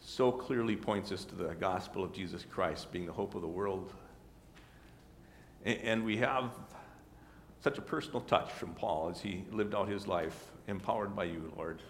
so 0.00 0.30
clearly 0.30 0.76
points 0.76 1.10
us 1.10 1.24
to 1.24 1.34
the 1.34 1.54
gospel 1.54 2.04
of 2.04 2.12
Jesus 2.12 2.44
Christ 2.44 2.92
being 2.92 3.06
the 3.06 3.12
hope 3.12 3.34
of 3.34 3.42
the 3.42 3.48
world. 3.48 3.92
And, 5.64 5.78
and 5.82 6.04
we 6.04 6.18
have 6.18 6.50
such 7.60 7.78
a 7.78 7.82
personal 7.82 8.20
touch 8.20 8.52
from 8.52 8.74
Paul 8.74 9.10
as 9.10 9.20
he 9.20 9.44
lived 9.50 9.74
out 9.74 9.88
his 9.88 10.06
life, 10.06 10.52
empowered 10.68 11.16
by 11.16 11.24
you, 11.24 11.52
Lord. 11.56 11.82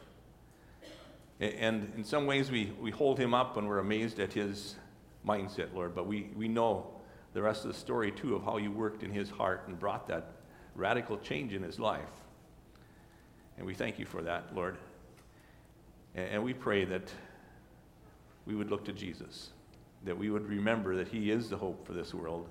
And 1.41 1.93
in 1.97 2.05
some 2.05 2.27
ways, 2.27 2.51
we, 2.51 2.73
we 2.81 2.91
hold 2.91 3.19
him 3.19 3.33
up 3.33 3.57
and 3.57 3.69
we're 3.69 3.79
amazed 3.79 4.19
at 4.19 4.33
his 4.33 4.75
mindset, 5.27 5.73
Lord. 5.73 5.95
But 5.95 6.07
we, 6.07 6.31
we 6.35 6.49
know 6.49 6.89
the 7.33 7.43
rest 7.43 7.65
of 7.65 7.73
the 7.73 7.79
story, 7.79 8.11
too, 8.11 8.35
of 8.35 8.43
how 8.43 8.57
you 8.57 8.73
worked 8.73 9.03
in 9.03 9.13
his 9.13 9.31
heart 9.31 9.65
and 9.69 9.79
brought 9.79 10.09
that 10.09 10.33
radical 10.75 11.17
change 11.19 11.53
in 11.53 11.63
his 11.63 11.79
life. 11.79 12.03
And 13.57 13.67
we 13.67 13.75
thank 13.75 13.99
you 13.99 14.07
for 14.07 14.23
that, 14.23 14.55
Lord. 14.55 14.79
And, 16.15 16.43
we 16.43 16.55
pray 16.55 16.85
that 16.87 17.13
we 18.47 18.55
would 18.57 18.71
look 18.71 18.85
to 18.87 18.93
Jesus, 18.93 19.51
that 20.05 20.17
we 20.17 20.31
would 20.31 20.49
remember 20.49 20.97
that 20.97 21.09
he 21.09 21.31
is 21.31 21.49
the 21.49 21.57
hope 21.57 21.87
for 21.87 21.93
this 21.93 22.15
world, 22.15 22.49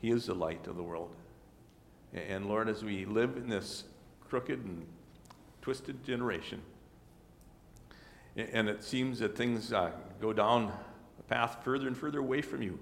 he 0.00 0.10
is 0.10 0.26
the 0.26 0.34
light 0.34 0.66
of 0.68 0.76
the 0.76 0.82
world. 0.82 1.10
And 2.12 2.46
Lord, 2.46 2.68
as 2.68 2.84
we 2.84 3.06
live 3.06 3.36
in 3.36 3.48
this 3.48 3.84
crooked 4.28 4.64
and 4.64 4.86
twisted 5.62 6.04
generation, 6.04 6.60
and 8.36 8.68
it 8.68 8.82
seems 8.82 9.18
that 9.20 9.36
things 9.36 9.72
uh, 9.72 9.90
go 10.20 10.32
down 10.32 10.72
a 11.18 11.22
path 11.22 11.58
further 11.62 11.86
and 11.86 11.96
further 11.96 12.18
away 12.18 12.42
from 12.42 12.62
you. 12.62 12.78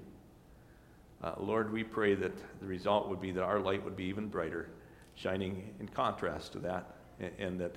Uh, 1.23 1.35
Lord, 1.39 1.73
we 1.73 1.85
pray 1.85 2.15
that 2.15 2.33
the 2.61 2.67
result 2.67 3.09
would 3.09 3.21
be 3.21 3.31
that 3.33 3.43
our 3.43 3.61
light 3.61 3.85
would 3.85 3.97
be 3.97 4.05
even 4.05 4.29
brighter, 4.29 4.69
shining 5.15 5.75
in 5.79 5.89
contrast 5.89 6.53
to 6.53 6.59
that, 6.61 6.97
and, 7.21 7.33
and 7.39 7.61
that 7.61 7.77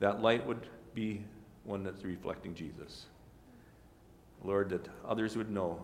that 0.00 0.20
light 0.20 0.46
would 0.46 0.66
be 0.94 1.22
one 1.64 1.82
that's 1.82 2.04
reflecting 2.04 2.54
Jesus. 2.54 3.06
Lord, 4.44 4.68
that 4.70 4.88
others 5.08 5.36
would 5.36 5.50
know 5.50 5.80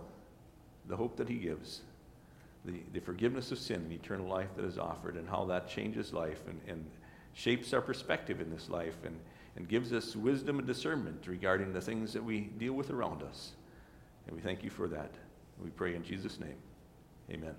the 0.89 0.97
hope 0.97 1.17
that 1.17 1.29
He 1.29 1.37
gives, 1.37 1.81
the, 2.65 2.81
the 2.93 3.01
forgiveness 3.01 3.53
of 3.53 3.59
sin 3.59 3.77
and 3.77 3.93
eternal 3.93 4.29
life 4.29 4.49
that 4.57 4.65
is 4.65 4.77
offered, 4.77 5.17
and 5.17 5.29
how 5.29 5.45
that 5.47 5.69
changes 5.69 6.13
life 6.13 6.41
and, 6.49 6.61
and 6.69 6.85
shapes 7.33 7.73
our 7.73 7.81
perspective 7.81 8.41
in 8.41 8.51
this 8.51 8.69
life 8.69 8.97
and, 9.05 9.19
and 9.57 9.69
gives 9.69 9.93
us 9.93 10.17
wisdom 10.17 10.59
and 10.59 10.67
discernment 10.67 11.27
regarding 11.27 11.73
the 11.73 11.81
things 11.81 12.13
that 12.13 12.25
we 12.25 12.41
deal 12.41 12.73
with 12.73 12.91
around 12.91 13.23
us. 13.23 13.53
And 14.27 14.37
we 14.37 14.43
thank 14.43 14.63
you 14.63 14.71
for 14.71 14.89
that. 14.89 15.11
We 15.63 15.71
pray 15.71 15.95
in 15.95 16.03
Jesus' 16.03 16.41
name. 16.41 16.57
Amen. 17.31 17.51